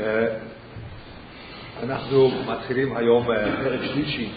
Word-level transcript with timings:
אה, 0.00 0.26
אנחנו 1.82 2.30
מתחילים 2.46 2.96
היום 2.96 3.30
אה, 3.30 3.36
פרק 3.64 3.80
שלישי 3.92 4.28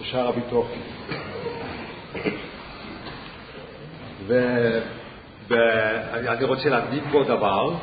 בשער 0.00 0.28
הביטוח. 0.28 0.66
ואני 5.48 6.44
רוצה 6.44 6.68
להקדים 6.68 7.04
פה 7.12 7.24
דבר 7.24 7.74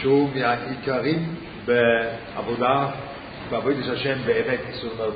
שהוא 0.00 0.28
מהעיקרים 0.34 1.34
בעבודה, 1.64 2.88
בעבודת 3.50 3.88
השם 3.92 4.18
באמת, 4.26 4.60
זאת 4.72 4.92
אומרת, 4.92 5.14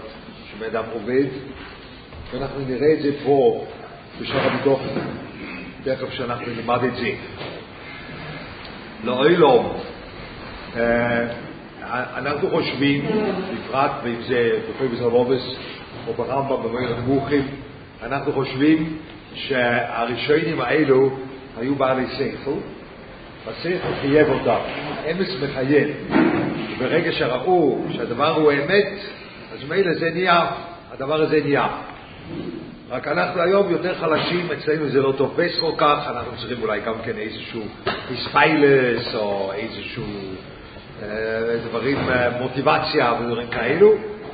שבן 0.51 0.67
אדם 0.67 0.85
עובד, 0.93 1.27
ואנחנו 2.33 2.61
נראה 2.61 2.93
את 2.93 3.03
זה 3.03 3.11
פה 3.25 3.65
בשער 4.21 4.47
הביטוח, 4.47 4.81
תכף 5.85 6.13
שאנחנו 6.13 6.47
נלמד 6.47 6.85
את 6.85 6.97
זה. 6.97 7.11
לאוילום, 9.05 9.67
אה, 9.67 9.92
אנחנו 12.17 12.51
חושבים, 12.51 13.07
בפרט 13.55 13.91
ואם 14.05 14.23
זה 14.29 14.59
בפרק 14.69 15.01
רובס 15.01 15.57
או 16.09 16.13
ברמב"ם 16.13 16.63
במועד 16.63 16.91
הנמוכים, 16.91 17.49
אנחנו 18.03 18.33
חושבים 18.33 18.99
שהראשונים 19.35 20.61
האלו 20.61 21.11
היו 21.61 21.75
בעלי 21.75 22.07
שכל, 22.19 22.51
והשכל 23.47 23.95
חייב 24.01 24.29
אותם, 24.29 24.59
אמץ 25.11 25.29
מחייב. 25.43 25.89
וברגע 26.77 27.13
שראו 27.13 27.85
שהדבר 27.93 28.37
הוא 28.37 28.53
אמת, 28.53 28.93
אז 29.53 29.69
מילא 29.69 29.95
זה 29.95 30.11
נהיה, 30.11 30.47
הדבר 30.93 31.23
הזה 31.23 31.41
נהיה. 31.45 31.69
רק 32.91 33.09
אנחנו 33.09 33.43
היום 33.43 33.71
יותר 33.71 33.95
חלשים, 33.95 34.49
אצלנו 34.53 34.89
זה 34.89 35.01
לא 35.01 35.13
תופס 35.17 35.59
כל 35.61 35.73
כך, 35.77 35.99
אנחנו 36.09 36.37
צריכים 36.39 36.63
אולי 36.63 36.81
גם 36.81 36.95
כן 37.05 37.19
איזשהו 37.19 37.63
איספיילס 38.11 39.15
או 39.15 39.53
איזשהו 39.55 40.05
אה, 40.05 40.62
דברים, 41.69 41.97
אה, 42.09 42.31
מוטיבציה 42.41 43.13
ודברים 43.21 43.49
כאלו, 43.49 43.93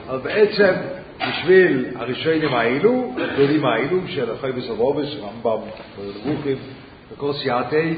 אבל 0.08 0.18
בעצם 0.18 0.72
בשביל 1.28 1.86
הראשונים 1.96 2.54
האלו, 2.54 3.14
הגדולים 3.18 3.64
האלו, 3.64 3.98
של 4.08 4.30
החייבס 4.32 4.70
אבובס, 4.70 5.08
רמב"ם, 5.22 5.60
ונבוכים, 5.98 6.56
וכל 7.12 7.32
סייעתי, 7.32 7.94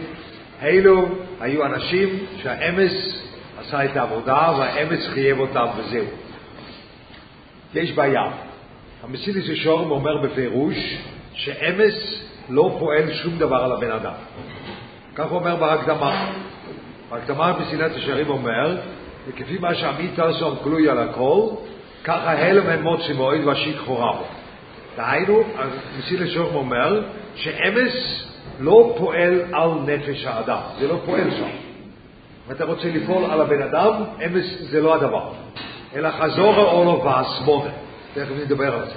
אלו 0.62 1.08
היו 1.40 1.66
אנשים 1.66 2.08
שהאמס 2.42 3.22
עשה 3.60 3.84
את 3.84 3.96
העבודה 3.96 4.52
והאמס 4.58 5.08
חייב 5.08 5.40
אותם 5.40 5.66
וזהו. 5.76 6.04
יש 7.74 7.92
בעיה. 7.92 8.22
המסיליס 9.02 9.48
ישורם 9.48 9.90
אומר 9.90 10.22
בפירוש 10.22 10.76
שאמס 11.32 12.24
לא 12.48 12.76
פועל 12.78 13.12
שום 13.12 13.38
דבר 13.38 13.56
על 13.56 13.72
הבן 13.72 13.90
אדם. 13.90 14.12
כך 15.14 15.30
הוא 15.30 15.38
אומר 15.38 15.56
בהקדמה. 15.56 16.32
בהקדמה 17.10 17.52
במסילת 17.52 17.96
ישרים 17.96 18.28
אומר, 18.28 18.76
וכפי 19.28 19.58
מה 19.58 19.74
שעמית 19.74 20.10
תרסום 20.16 20.56
כלוי 20.62 20.88
על 20.88 20.98
הכל, 20.98 21.46
ככה 22.04 22.32
הלם 22.32 22.66
הם 22.66 22.82
מוצי 22.82 23.12
מועד 23.12 23.44
והשיק 23.44 23.76
חורה 23.86 24.12
בו. 24.12 24.24
דהיינו, 24.96 25.42
מסיל 25.98 26.22
ישורם 26.22 26.54
אומר 26.54 27.02
שאמס 27.34 28.24
לא 28.60 28.94
פועל 28.98 29.40
על 29.52 29.70
נפש 29.86 30.24
האדם, 30.24 30.60
זה 30.78 30.88
לא 30.88 30.96
פועל 31.04 31.30
שם. 31.30 31.44
אם 32.48 32.52
אתה 32.56 32.64
רוצה 32.64 32.88
לפעול 32.94 33.24
על 33.30 33.40
הבן 33.40 33.62
אדם, 33.62 33.92
אמס 34.26 34.44
זה 34.60 34.80
לא 34.80 34.94
הדבר, 34.94 35.30
אלא 35.94 36.10
חזור 36.10 36.54
האולו 36.54 37.04
והסמונה. 37.04 37.70
תכף 38.14 38.30
נדבר 38.44 38.74
על 38.74 38.86
זה. 38.86 38.94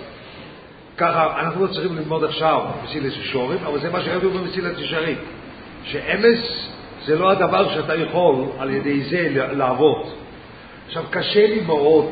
ככה, 0.98 1.40
אנחנו 1.40 1.66
לא 1.66 1.68
צריכים 1.68 1.96
ללמוד 1.96 2.24
עכשיו 2.24 2.62
מסילת 2.84 3.14
ישורים, 3.14 3.60
אבל 3.66 3.80
זה 3.80 3.90
מה 3.90 4.02
שכתוב 4.02 4.38
במסילת 4.38 4.80
ישרים. 4.80 5.18
שאמס 5.84 6.70
זה 7.06 7.16
לא 7.16 7.32
הדבר 7.32 7.74
שאתה 7.74 7.96
יכול 7.96 8.46
על 8.60 8.70
ידי 8.70 9.04
זה 9.04 9.28
לעבוד. 9.52 10.06
עכשיו, 10.88 11.04
קשה 11.10 11.48
לי 11.48 11.62
מאוד 11.62 12.06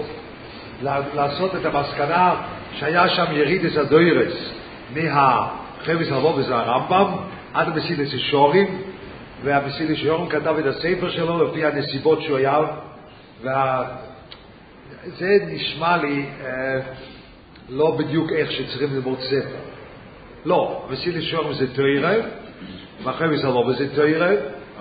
לעשות 1.15 1.55
את 1.55 1.65
המסקנה 1.65 2.35
שהיה 2.73 3.09
שם 3.09 3.25
ירידס 3.31 3.77
הדוירס 3.77 4.53
מהחבס 4.95 6.11
הרבוב 6.11 6.37
וזה 6.37 6.55
הרמב"ם 6.55 7.11
עד 7.53 7.67
המסילת 7.67 8.13
ישורים, 8.13 8.81
והמסילת 9.43 9.89
ישורים 9.89 10.29
כתב 10.29 10.55
את 10.59 10.65
הספר 10.65 11.09
שלו 11.09 11.43
לפי 11.43 11.65
הנסיבות 11.65 12.21
שהוא 12.21 12.37
היה, 12.37 12.59
וה... 13.43 13.83
נשמע 15.47 15.97
לי 15.97 16.25
אה, 16.45 16.79
לא 17.69 17.95
בדיוק 17.97 18.31
איך 18.31 18.51
שצריכים 18.51 18.95
ללמוד 18.95 19.19
ספר. 19.19 19.57
לא, 20.45 20.85
המסיל 20.89 21.21
שורם 21.21 21.53
זה 21.53 21.75
תוירה, 21.75 22.13
ואחרי 23.03 23.27
מסלוב 23.27 23.73
זה 23.73 23.95
תוירה, 23.95 24.29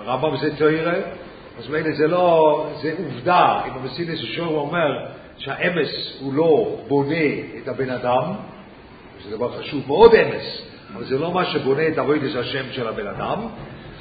הרמב"ם 0.05 0.37
זה 0.37 0.55
תוירה, 0.57 0.93
אז 1.59 1.69
מילא 1.69 1.91
זה 1.91 2.07
לא, 2.07 2.67
זה 2.81 2.93
עובדה, 2.97 3.61
אם 3.67 3.71
המסיל 3.81 4.15
שורם 4.15 4.55
אומר 4.55 5.05
שהאמס 5.37 6.17
הוא 6.19 6.33
לא 6.33 6.77
בונה 6.87 7.25
את 7.63 7.67
הבן 7.67 7.89
אדם, 7.89 8.23
זה 9.23 9.35
דבר 9.35 9.59
חשוב 9.59 9.83
מאוד 9.87 10.15
אמס, 10.15 10.61
אבל 10.95 11.03
זה 11.03 11.19
לא 11.19 11.31
מה 11.31 11.45
שבונה 11.45 11.87
את 11.87 11.97
אבוידס 11.97 12.35
השם 12.35 12.63
של 12.71 12.87
הבן 12.87 13.07
אדם, 13.07 13.39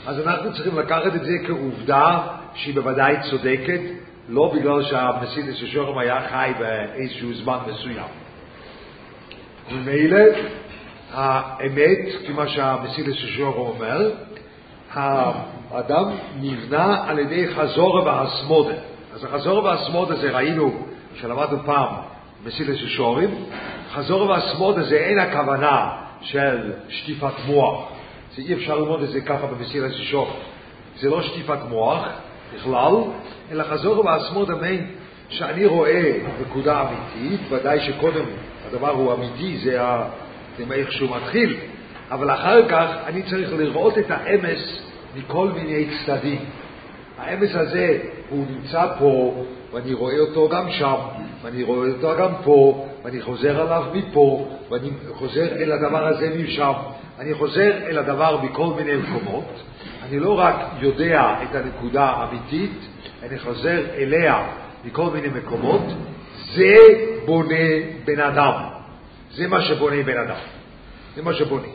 אז 0.07 0.21
אנחנו 0.21 0.53
צריכים 0.53 0.79
לקחת 0.79 1.15
את 1.15 1.25
זה 1.25 1.33
כעובדה 1.47 2.19
שהיא 2.55 2.75
בוודאי 2.75 3.17
צודקת, 3.31 3.81
לא 4.29 4.53
בגלל 4.55 4.83
שהמסידס 4.83 5.57
של 5.57 5.67
שורם 5.67 5.99
היה 5.99 6.29
חי 6.31 6.53
באיזשהו 6.59 7.35
זמן 7.35 7.59
מסוים. 7.67 8.09
וממילא, 9.71 10.21
האמת, 11.13 11.99
כמה 12.27 12.49
שהמסידס 12.49 13.15
של 13.15 13.29
שורם 13.29 13.59
אומר, 13.59 14.11
האדם 14.95 16.05
נבנה 16.41 17.05
על 17.09 17.19
ידי 17.19 17.55
חזורה 17.55 18.05
והסמודה. 18.05 18.75
אז 19.15 19.25
החזורה 19.25 19.63
והסמודה 19.63 20.15
זה 20.17 20.31
ראינו, 20.31 20.87
שלמדנו 21.15 21.59
פעם, 21.65 21.95
מסידס 22.47 22.77
של 22.77 22.89
שורים, 22.89 23.45
חזורה 23.93 24.27
והסמודה 24.27 24.83
זה 24.83 24.97
אין 24.97 25.19
הכוונה 25.19 25.91
של 26.21 26.73
שטיפת 26.89 27.33
מוח. 27.47 27.89
זה 28.37 28.43
אי 28.43 28.55
אפשר 28.55 28.77
ללמוד 28.79 29.03
את 29.03 29.09
זה 29.09 29.21
ככה 29.21 29.47
במסידס 29.47 29.93
של 29.93 30.05
שורים. 30.05 30.33
זה 30.97 31.11
לא 31.11 31.23
שטיפת 31.23 31.59
מוח, 31.69 32.09
בכלל, 32.55 32.95
אלא 33.51 33.65
חזור 33.65 34.05
בעצמו 34.05 34.45
דמיין 34.45 34.87
שאני 35.29 35.67
רואה 35.67 36.19
נקודה 36.41 36.83
אמיתית, 36.83 37.41
ודאי 37.51 37.81
שקודם 37.81 38.25
הדבר 38.69 38.91
הוא 38.91 39.13
אמיתי, 39.13 39.59
זה. 39.59 39.79
זה 40.59 40.67
מאיך 40.67 40.93
שהוא 40.93 41.17
מתחיל, 41.17 41.57
אבל 42.11 42.31
אחר 42.31 42.69
כך 42.69 42.87
אני 43.07 43.23
צריך 43.23 43.53
לראות 43.53 43.99
את 43.99 44.07
האמס 44.09 44.83
מכל 45.17 45.49
מיני 45.49 45.87
צדדים. 46.07 46.45
האמס 47.19 47.51
הזה, 47.55 47.99
הוא 48.31 48.47
נמצא 48.51 48.87
פה, 48.99 49.45
ואני 49.73 49.93
רואה 49.93 50.19
אותו 50.19 50.49
גם 50.49 50.71
שם, 50.71 50.97
ואני 51.43 51.63
רואה 51.63 51.89
אותו 51.89 52.15
גם 52.19 52.31
פה, 52.45 52.87
ואני 53.05 53.21
חוזר 53.21 53.61
עליו 53.61 53.85
מפה, 53.95 54.49
ואני 54.71 54.91
חוזר 55.13 55.57
אל 55.57 55.73
הדבר 55.73 56.07
הזה 56.07 56.37
משם, 56.39 56.73
אני 57.19 57.35
חוזר 57.35 57.71
אל 57.87 57.99
הדבר 57.99 58.41
מכל 58.43 58.67
מיני 58.77 58.97
מקומות. 58.97 59.63
אני 60.09 60.21
לא 60.21 60.39
רק 60.39 60.57
יודע 60.81 61.35
את 61.43 61.55
הנקודה 61.55 62.05
האמיתית, 62.05 62.79
אני 63.23 63.39
חוזר 63.39 63.85
אליה 63.95 64.43
מכל 64.85 65.11
מיני 65.11 65.29
מקומות, 65.29 65.83
זה 66.55 66.77
בונה 67.25 67.55
בן 68.05 68.21
אדם. 68.21 68.53
זה 69.35 69.49
מה 69.49 69.63
שבונה 69.63 70.03
בן 70.03 70.19
אדם. 70.19 70.41
זה 71.17 71.23
מה 71.23 71.35
שבונה. 71.35 71.67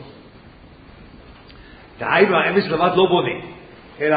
דהיינו, 1.98 2.36
האמס 2.36 2.64
לבד 2.64 2.90
לא 2.96 3.06
בונה, 3.06 3.30
אלא 4.00 4.16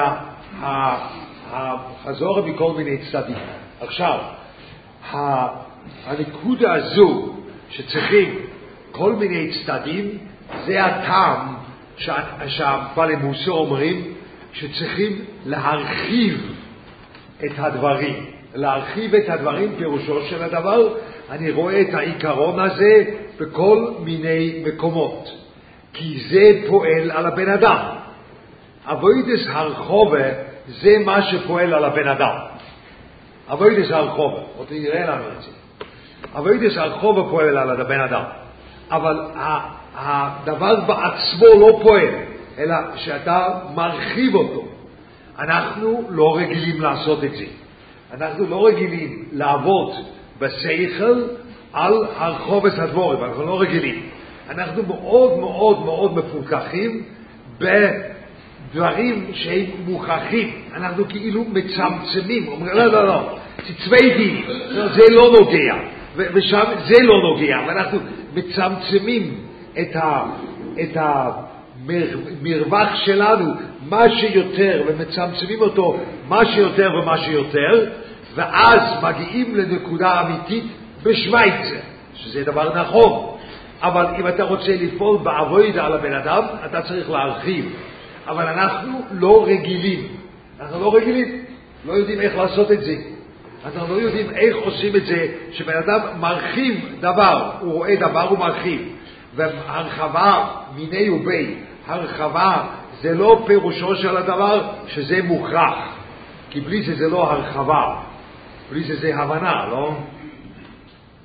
החזור 1.51 2.41
מכל 2.41 2.73
מיני 2.77 2.97
צדדים. 2.97 3.37
עכשיו, 3.81 4.19
הנקודה 6.05 6.73
הזו 6.73 7.35
שצריכים 7.69 8.39
כל 8.91 9.13
מיני 9.13 9.51
צדדים, 9.51 10.17
זה 10.65 10.85
הטעם 10.85 11.55
שהבעלי 12.47 13.15
מוסר 13.15 13.51
אומרים 13.51 14.13
שצריכים 14.53 15.25
להרחיב 15.45 16.53
את 17.45 17.51
הדברים. 17.57 18.25
להרחיב 18.55 19.15
את 19.15 19.29
הדברים, 19.29 19.75
פירושו 19.77 20.21
של 20.29 20.43
הדבר, 20.43 20.93
אני 21.29 21.51
רואה 21.51 21.81
את 21.81 21.93
העיקרון 21.93 22.59
הזה 22.59 23.03
בכל 23.39 23.93
מיני 24.03 24.63
מקומות. 24.65 25.29
כי 25.93 26.19
זה 26.29 26.67
פועל 26.69 27.11
על 27.11 27.25
הבן 27.25 27.49
אדם. 27.49 27.77
אבוידס 28.85 29.47
הרחובה 29.49 30.27
זה 30.67 30.95
מה 31.05 31.21
שפועל 31.21 31.73
על 31.73 31.85
הבן 31.85 32.07
אדם. 32.07 32.35
אבוידס 33.51 33.91
הרחובה, 33.91 34.41
עוד 34.57 34.67
נראה 34.71 35.05
לנו 35.05 35.23
את 35.37 35.41
זה. 35.41 35.51
אבוידס 36.37 36.77
הרחובה 36.77 37.29
פועל 37.29 37.57
על 37.57 37.81
הבן 37.81 37.99
אדם. 37.99 38.23
אבל 38.91 39.19
הדבר 39.95 40.75
בעצמו 40.75 41.59
לא 41.59 41.79
פועל, 41.83 42.13
אלא 42.57 42.75
שאתה 42.95 43.47
מרחיב 43.75 44.35
אותו. 44.35 44.65
אנחנו 45.39 46.03
לא 46.09 46.37
רגילים 46.37 46.81
לעשות 46.81 47.23
את 47.23 47.31
זה. 47.35 47.45
אנחנו 48.13 48.45
לא 48.45 48.65
רגילים 48.65 49.25
לעבוד 49.31 49.93
בשכל 50.39 51.23
על 51.73 51.93
הרחובס 52.17 52.79
הדבורים, 52.79 53.23
אנחנו 53.23 53.45
לא 53.45 53.61
רגילים. 53.61 54.09
אנחנו 54.49 54.83
מאוד 54.83 55.39
מאוד 55.39 55.85
מאוד 55.85 56.15
מפוקחים 56.15 57.03
דברים 58.73 59.25
שהם 59.33 59.65
מוכרחים, 59.85 60.51
אנחנו 60.75 61.05
כאילו 61.09 61.45
מצמצמים, 61.53 62.47
אומרים 62.47 62.77
לא, 62.77 62.85
לא, 62.85 63.07
לא, 63.07 63.37
זה 63.67 63.73
צוויידי, 63.83 64.41
זה 64.69 65.03
לא 65.09 65.33
נוגע, 65.39 65.75
ושם 66.15 66.63
זה 66.87 67.03
לא 67.03 67.21
נוגע, 67.21 67.57
ואנחנו 67.67 67.99
מצמצמים 68.33 69.35
את, 69.81 69.95
ה, 69.95 70.23
את 70.81 70.97
המרווח 70.97 72.95
שלנו 72.95 73.53
מה 73.89 74.09
שיותר, 74.09 74.83
ומצמצמים 74.87 75.61
אותו 75.61 75.97
מה 76.27 76.45
שיותר 76.45 76.91
ומה 77.01 77.17
שיותר, 77.17 77.85
ואז 78.35 78.81
מגיעים 79.03 79.55
לנקודה 79.55 80.21
אמיתית 80.21 80.63
בשוויצר, 81.03 81.79
שזה 82.13 82.43
דבר 82.43 82.81
נכון. 82.81 83.28
אבל 83.81 84.05
אם 84.19 84.27
אתה 84.27 84.43
רוצה 84.43 84.75
לפעול 84.75 85.17
בעבוד 85.23 85.77
על 85.77 85.93
הבן 85.93 86.13
אדם, 86.13 86.43
אתה 86.65 86.81
צריך 86.81 87.09
להרחיב. 87.09 87.73
אבל 88.27 88.47
אנחנו 88.47 89.01
לא 89.11 89.45
רגילים. 89.47 90.07
אנחנו 90.59 90.79
לא 90.81 90.95
רגילים, 90.95 91.45
לא 91.85 91.93
יודעים 91.93 92.21
איך 92.21 92.37
לעשות 92.37 92.71
את 92.71 92.81
זה. 92.81 92.95
אנחנו 93.65 93.95
לא 93.95 94.01
יודעים 94.01 94.29
איך 94.29 94.55
עושים 94.57 94.95
את 94.95 95.05
זה, 95.05 95.27
שבן 95.51 95.77
אדם 95.77 95.99
מרחיב 96.19 96.85
דבר, 96.99 97.51
הוא 97.59 97.73
רואה 97.73 97.95
דבר, 97.95 98.29
הוא 98.29 98.39
מרחיב. 98.39 98.81
והרחבה 99.35 100.47
מיני 100.75 101.09
ובי, 101.09 101.55
הרחבה 101.87 102.63
זה 103.01 103.13
לא 103.13 103.43
פירושו 103.47 103.95
של 103.95 104.17
הדבר 104.17 104.69
שזה 104.87 105.19
מוכרח, 105.23 105.77
כי 106.49 106.61
בלי 106.61 106.83
זה 106.83 106.95
זה 106.95 107.09
לא 107.09 107.31
הרחבה, 107.31 107.95
בלי 108.71 108.83
זה 108.83 108.95
זה 108.95 109.15
הבנה, 109.15 109.65
לא? 109.71 109.93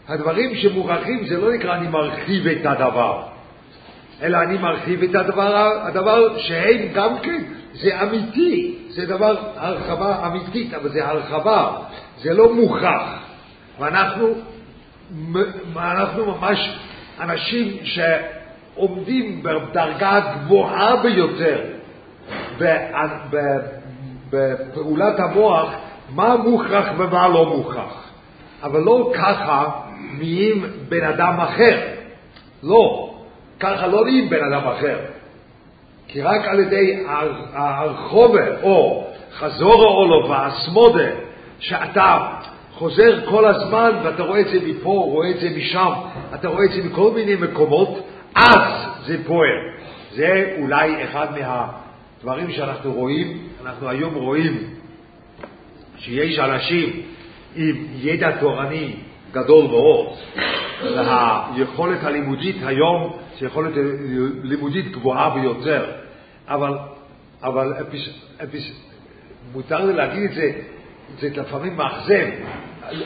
הדברים 0.09 0.55
שמוכרחים 0.55 1.27
זה 1.27 1.41
לא 1.41 1.55
נקרא 1.55 1.75
אני 1.75 1.89
מרחיב 1.89 2.47
את 2.47 2.67
הדבר, 2.67 3.23
אלא 4.23 4.39
אני 4.43 4.59
מרחיב 4.59 5.03
את 5.03 5.15
הדבר, 5.15 5.81
הדבר 5.83 6.39
שהם 6.39 6.89
גם 6.95 7.19
כן, 7.23 7.43
זה 7.73 8.03
אמיתי, 8.03 8.79
זה 8.89 9.07
דבר 9.07 9.37
הרחבה 9.57 10.27
אמיתית, 10.27 10.75
אבל 10.75 10.89
זה 10.89 11.07
הרחבה, 11.07 11.71
זה 12.19 12.35
לא 12.35 12.55
מוכרח. 12.55 13.25
ואנחנו 13.79 14.29
אנחנו 15.77 16.25
ממש 16.27 16.79
אנשים 17.21 17.77
שעומדים 17.85 19.43
בדרגה 19.43 20.11
הגבוהה 20.11 20.97
ביותר 20.97 21.61
בפעולת 24.31 25.21
המוח, 25.21 25.69
מה 26.15 26.37
מוכרח 26.37 26.87
ומה 26.99 27.29
לא 27.29 27.47
מוכרח. 27.47 28.11
אבל 28.63 28.81
לא 28.81 29.13
ככה 29.15 29.71
נהיים 30.19 30.65
בן 30.89 31.05
אדם 31.05 31.41
אחר. 31.41 31.79
לא. 32.63 33.15
ככה 33.61 33.87
לא 33.87 34.05
נהיים 34.05 34.29
בן 34.29 34.45
אדם 34.53 34.69
אחר. 34.69 34.97
כי 36.09 36.23
רק 36.23 36.45
על 36.45 36.61
ידי 36.61 37.05
הרחובה, 37.53 38.61
או 38.63 39.07
חזור 39.33 39.85
או 39.85 40.09
לא 40.09 40.27
ואסמודה, 40.31 41.11
שאתה 41.59 42.19
חוזר 42.75 43.31
כל 43.31 43.47
הזמן 43.47 43.91
ואתה 44.05 44.23
רואה 44.23 44.41
את 44.41 44.49
זה 44.49 44.59
מפה, 44.67 44.91
רואה 44.91 45.31
את 45.31 45.41
זה 45.41 45.51
משם, 45.57 45.91
אתה 46.35 46.49
רואה 46.49 46.65
את 46.65 46.73
זה 46.73 46.89
מכל 46.89 47.11
מיני 47.15 47.35
מקומות, 47.35 48.09
אז 48.35 48.73
זה 49.07 49.17
פועל. 49.27 49.75
זה 50.13 50.55
אולי 50.59 51.05
אחד 51.05 51.27
מהדברים 51.39 52.53
שאנחנו 52.53 52.93
רואים, 52.93 53.39
אנחנו 53.65 53.89
היום 53.89 54.15
רואים 54.15 54.59
שיש 55.99 56.39
אנשים 56.39 57.03
עם 57.57 57.87
ידע 57.95 58.31
תורני 58.31 58.95
גדול 59.35 59.65
מאוד, 59.67 60.07
והיכולת 60.83 62.05
הלימודית 62.05 62.57
היום 62.67 63.17
זה 63.41 63.47
יכולת 63.47 63.73
לימודית 64.43 64.93
גבוהה 64.93 65.31
ביותר, 65.31 65.85
אבל, 66.49 66.79
אבל 67.43 67.73
אפיס, 67.81 68.09
אפיס, 68.45 68.73
מותר 69.53 69.85
לי 69.85 69.93
להגיד 69.93 70.23
את 70.23 70.35
זה, 70.35 70.53
זה 71.21 71.29
לפעמים 71.41 71.77
מאכזב. 71.77 72.27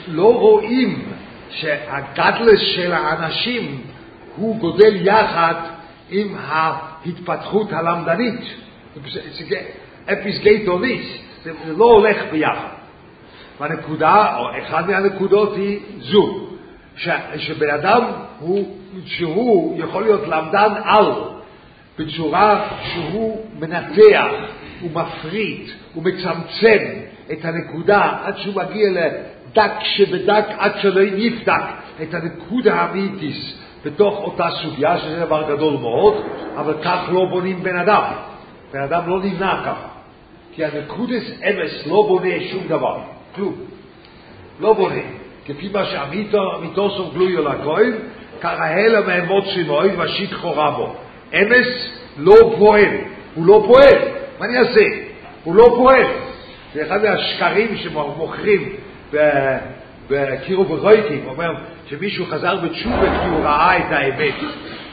לא 0.09 0.35
רואים 0.35 1.05
שהגדלס 1.51 2.61
של 2.61 2.93
האנשים 2.93 3.83
הוא 4.37 4.57
גודל 4.57 5.07
יחד 5.07 5.55
עם 6.11 6.35
ההתפתחות 6.39 7.73
הלמדנית. 7.73 8.41
אפיס 10.13 10.39
גייטוניסט, 10.43 11.23
זה 11.45 11.53
לא 11.77 11.85
הולך 11.85 12.17
ביחד. 12.33 12.78
והנקודה, 13.61 14.37
או 14.37 14.45
אחד 14.63 14.91
מהנקודות 14.91 15.57
היא 15.57 15.81
זו, 16.01 16.47
ש, 16.97 17.09
שבן 17.37 17.71
אדם 17.71 18.03
הוא, 18.41 18.77
שהוא 19.07 19.81
יכול 19.81 20.03
להיות 20.03 20.29
למדן 20.29 20.73
על 20.85 21.13
בצורה 21.99 22.69
שהוא 22.83 23.47
מנתח, 23.59 24.27
הוא 24.81 24.91
מפריט, 24.95 25.71
הוא 25.95 26.05
מצמצם 26.05 26.79
את 27.33 27.45
הנקודה 27.45 28.17
עד 28.25 28.39
שהוא 28.39 28.55
מגיע 28.55 28.89
לדק 28.91 29.73
שבדק 29.83 30.45
עד 30.59 30.73
שלא 30.81 31.01
נבדק 31.17 31.63
את 32.03 32.15
הנקודה 32.15 32.75
האמיתיס 32.75 33.59
בתוך 33.85 34.19
אותה 34.19 34.49
סוגיה, 34.63 34.99
שזה 34.99 35.25
דבר 35.25 35.55
גדול 35.55 35.75
מאוד, 35.81 36.25
אבל 36.57 36.75
כך 36.85 37.01
לא 37.13 37.25
בונים 37.31 37.63
בן 37.63 37.77
אדם. 37.77 38.03
בן 38.73 38.83
אדם 38.83 39.09
לא 39.09 39.19
נבנה 39.23 39.63
ככה. 39.67 39.89
כי 40.53 40.65
הנקודס 40.65 41.23
אמס 41.43 41.87
לא 41.87 42.05
בונה 42.09 42.41
שום 42.51 42.63
דבר. 42.69 42.99
כלום. 43.39 43.55
לא 44.61 44.73
בונה. 44.73 45.01
כפי 45.47 45.69
מה 45.73 45.85
שאמיתו 45.85 46.91
סוף 46.97 47.15
גלוי 47.15 47.37
על 47.37 47.47
הכהן, 47.47 47.93
כרהל 48.41 48.97
המאמות 48.97 49.45
שמועד 49.47 49.91
ושיט 49.99 50.33
חורה 50.33 50.71
בו. 50.71 50.95
אמס 51.35 51.89
לא 52.19 52.55
פועל. 52.59 52.97
הוא 53.35 53.47
לא 53.47 53.65
פועל. 53.67 53.99
מה 54.41 54.47
אני 54.47 54.59
אעשה? 54.59 54.85
הוא 55.45 55.55
לא 55.55 55.75
פועל. 55.77 56.07
זה 56.75 56.83
אחד 56.83 57.03
מהשקרים 57.03 57.77
שמוכרים 57.77 58.73
בקירו 60.11 60.65
ברויקים, 60.65 61.21
אומר 61.27 61.51
שמישהו 61.91 62.27
חזר 62.27 62.57
בתשובה 62.57 63.21
כי 63.23 63.29
הוא 63.29 63.41
ראה 63.41 63.79
את 63.79 63.93
האמת. 63.93 64.35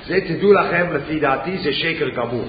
זה 0.05 0.19
תדעו 0.27 0.53
לכם, 0.53 0.85
לפי 0.93 1.19
דעתי, 1.19 1.57
זה 1.57 1.73
שקר 1.73 2.09
גמור. 2.09 2.45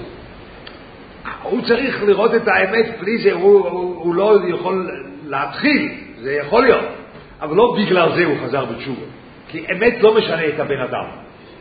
הוא 1.43 1.61
צריך 1.61 2.03
לראות 2.03 2.35
את 2.35 2.47
האמת, 2.47 2.85
בלי 3.01 3.17
זה 3.17 3.31
הוא, 3.31 3.69
הוא, 3.69 3.95
הוא 4.03 4.15
לא 4.15 4.39
יכול 4.47 5.06
להתחיל, 5.27 5.93
זה 6.21 6.33
יכול 6.33 6.63
להיות, 6.63 6.85
אבל 7.41 7.55
לא 7.55 7.75
בגלל 7.77 8.15
זה 8.15 8.25
הוא 8.25 8.35
חזר 8.45 8.65
בתשובה, 8.65 9.05
כי 9.47 9.65
אמת 9.71 9.95
לא 10.01 10.17
משנה 10.17 10.47
את 10.47 10.59
הבן 10.59 10.81
אדם, 10.81 11.05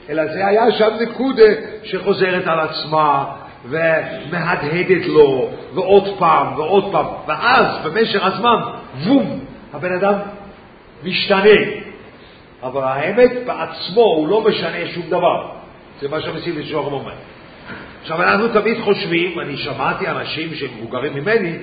אלא 0.08 0.26
זה 0.26 0.46
היה 0.46 0.72
שם 0.72 0.88
נקודה 1.00 1.44
שחוזרת 1.84 2.46
על 2.46 2.60
עצמה 2.60 3.24
ומהדהדת 3.68 5.06
לו, 5.06 5.48
ועוד 5.74 6.18
פעם 6.18 6.58
ועוד 6.58 6.92
פעם, 6.92 7.06
ואז 7.26 7.66
במשך 7.84 8.24
הזמן, 8.24 8.56
בום, 9.04 9.40
הבן 9.72 9.92
אדם 9.92 10.14
משתנה. 11.04 11.86
אבל 12.62 12.82
האמת 12.84 13.30
בעצמו 13.46 14.00
הוא 14.00 14.28
לא 14.28 14.44
משנה 14.48 14.88
שום 14.94 15.06
דבר. 15.06 15.48
זה 16.00 16.08
מה 16.08 16.20
שהמסיב 16.20 16.58
לשורם 16.58 16.92
אומר. 16.92 17.12
עכשיו, 18.06 18.22
אנחנו 18.22 18.48
תמיד 18.48 18.80
חושבים, 18.80 19.40
אני 19.40 19.56
שמעתי 19.56 20.08
אנשים 20.08 20.54
שהם 20.54 20.70
מבוגרים 20.78 21.14
ממני, 21.14 21.58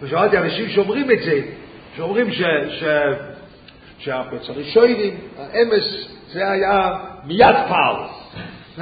ושמעתי 0.00 0.38
אנשים 0.38 0.68
שאומרים 0.68 1.10
את 1.10 1.18
זה, 1.18 1.40
שאומרים 1.96 2.32
ש... 2.32 2.42
ש... 2.70 2.84
שהפץ 3.98 4.50
הראשונים, 4.50 5.14
האמס, 5.38 6.08
זה 6.32 6.50
היה 6.50 6.94
מיד 7.24 7.54
פעל. 7.68 7.96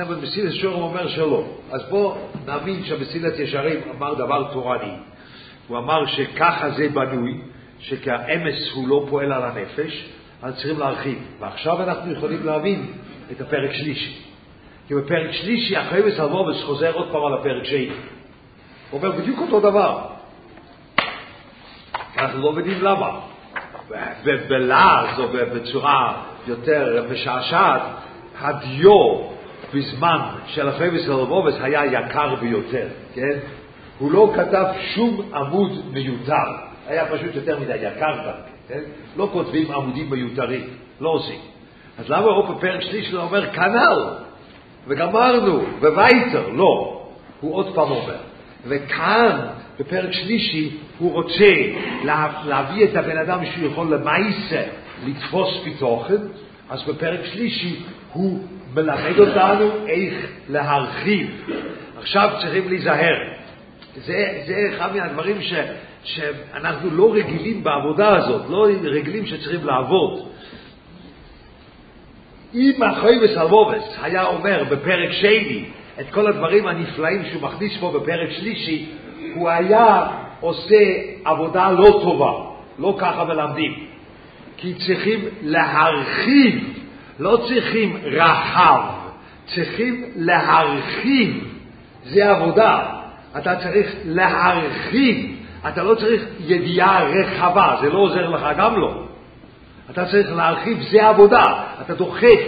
אבל 0.03 0.15
מסילת 0.23 0.53
שורם 0.53 0.83
אומר 0.83 1.09
שלא. 1.09 1.45
אז 1.73 1.81
בואו 1.91 2.17
נאמין 2.47 2.85
שמסילת 2.85 3.39
ישרים 3.39 3.81
אמר 3.97 4.15
דבר 4.15 4.53
תורני. 4.53 4.93
הוא 5.69 5.79
אמר 5.79 6.07
שככה 6.07 6.71
זה 6.71 6.89
בנוי, 6.89 7.41
שכאמס 7.79 8.71
הוא 8.75 8.89
לא 8.89 9.07
פועל 9.09 9.33
על 9.33 9.43
הנפש, 9.43 10.09
אז 10.43 10.55
צריכים 10.55 10.79
להרחיב. 10.79 11.19
ועכשיו 11.41 11.83
אנחנו 11.83 12.13
יכולים 12.13 12.47
להבין 12.47 12.87
את 13.33 13.41
הפרק 13.41 13.73
שלישי. 13.73 14.34
כי 14.89 14.95
בפרק 14.95 15.33
שלישי, 15.33 15.81
אחרי 15.81 16.03
בסלבובס 16.03 16.63
חוזר 16.65 16.93
עוד 16.93 17.09
פעם 17.13 17.25
על 17.25 17.35
הפרק 17.35 17.65
שני. 17.65 17.91
הוא 18.91 19.01
אומר 19.03 19.13
בדיוק 19.13 19.41
אותו 19.41 19.61
דבר. 19.61 19.99
אנחנו 22.19 22.43
לא 22.43 22.53
מבינים 22.53 22.83
למה. 22.83 23.21
בלעז 24.25 25.19
או 25.19 25.29
בצורה 25.29 26.23
יותר 26.47 27.07
משעשעת, 27.11 27.83
הדיו 28.41 29.21
בזמן 29.75 30.19
של 30.47 30.69
אחרי 30.69 30.91
בסלבובס 30.91 31.55
היה 31.61 31.85
יקר 31.87 32.35
ביותר, 32.35 32.87
כן? 33.15 33.39
הוא 33.99 34.13
לא 34.13 34.33
כתב 34.37 34.65
שום 34.95 35.35
עמוד 35.35 35.73
מיותר, 35.93 36.35
היה 36.87 37.07
פשוט 37.07 37.35
יותר 37.35 37.59
מדי 37.59 37.77
יקר 37.77 38.17
גם, 38.27 38.35
כן? 38.69 38.81
לא 39.17 39.29
כותבים 39.33 39.73
עמודים 39.73 40.11
מיותרים, 40.11 40.65
לא 41.01 41.09
עושים. 41.09 41.39
אז 41.99 42.11
למה 42.11 42.27
הוא 42.27 42.55
בפרק 42.55 42.81
שלישי 42.81 43.17
אומר 43.17 43.53
כנ"ל? 43.53 44.24
וגמרנו, 44.87 45.65
ווייטר, 45.81 46.49
לא. 46.49 47.01
הוא 47.41 47.55
עוד 47.55 47.75
פעם 47.75 47.91
אומר. 47.91 48.17
וכאן, 48.67 49.41
בפרק 49.81 50.13
שלישי, 50.13 50.77
הוא 50.99 51.13
רוצה 51.13 51.55
לה, 52.05 52.29
להביא 52.47 52.85
את 52.85 52.97
הבן 52.97 53.19
אדם 53.19 53.39
שהוא 53.45 53.71
יכול 53.71 53.95
למעשה 53.95 54.63
לתפוס 55.07 55.49
בתוכן, 55.67 56.17
אז 56.71 56.83
בפרק 56.89 57.21
שלישי 57.25 57.77
הוא 58.13 58.45
מלמד 58.75 59.19
אותנו 59.19 59.71
איך 59.89 60.15
להרחיב. 60.49 61.51
עכשיו 61.99 62.31
צריכים 62.41 62.69
להיזהר. 62.69 63.17
זה, 63.97 64.43
זה 64.47 64.71
אחד 64.77 64.97
מהדברים 64.97 65.43
ש, 65.43 65.55
שאנחנו 66.05 66.91
לא 66.91 67.15
רגילים 67.15 67.65
בעבודה 67.65 68.17
הזאת, 68.17 68.43
לא 68.49 68.67
רגילים 68.83 69.27
שצריכים 69.27 69.67
לעבוד. 69.67 70.29
אם 72.55 72.83
אחרי 72.83 73.19
וסלבובס 73.25 73.97
היה 74.03 74.27
אומר 74.27 74.65
בפרק 74.71 75.13
שני 75.13 75.65
את 76.01 76.11
כל 76.11 76.27
הדברים 76.27 76.67
הנפלאים 76.67 77.23
שהוא 77.31 77.43
מכניס 77.43 77.77
פה 77.81 78.01
בפרק 78.01 78.31
שלישי, 78.31 78.87
הוא 79.35 79.51
היה 79.51 80.07
עושה 80.41 80.85
עבודה 81.25 81.71
לא 81.71 82.01
טובה, 82.03 82.33
לא 82.79 82.97
ככה 82.99 83.25
מלמדים. 83.25 83.75
כי 84.57 84.75
צריכים 84.75 85.21
להרחיב, 85.43 86.81
לא 87.19 87.45
צריכים 87.49 87.97
רחב, 88.05 88.81
צריכים 89.47 90.05
להרחיב, 90.17 91.45
זה 92.05 92.31
עבודה. 92.31 92.83
אתה 93.39 93.57
צריך 93.57 93.95
להרחיב, 94.05 95.37
אתה 95.69 95.83
לא 95.83 95.95
צריך 95.95 96.25
ידיעה 96.41 97.05
רחבה, 97.05 97.77
זה 97.81 97.91
לא 97.91 97.99
עוזר 97.99 98.29
לך 98.29 98.47
גם 98.57 98.81
לא. 98.81 99.05
אתה 99.91 100.05
צריך 100.05 100.33
להרחיב, 100.33 100.79
זה 100.91 101.09
עבודה. 101.09 101.43
אתה 101.81 101.95
דוחף 101.95 102.41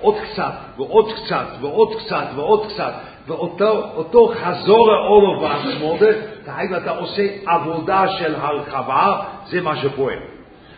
עוד 0.00 0.14
קצת, 0.22 0.52
ועוד 0.76 1.12
קצת, 1.12 1.46
ועוד 1.60 1.94
קצת, 2.04 2.26
ועוד 2.36 2.66
קצת, 2.66 2.92
ואותו 3.26 4.32
חזור 4.42 4.88
אולו 5.08 5.40
בעצמודה, 5.40 6.06
דהיינו 6.44 6.76
אתה 6.76 6.90
עושה 6.90 7.26
עבודה 7.46 8.04
של 8.18 8.34
הרחבה, 8.34 9.22
זה 9.46 9.60
מה 9.60 9.76
שפועל. 9.76 10.18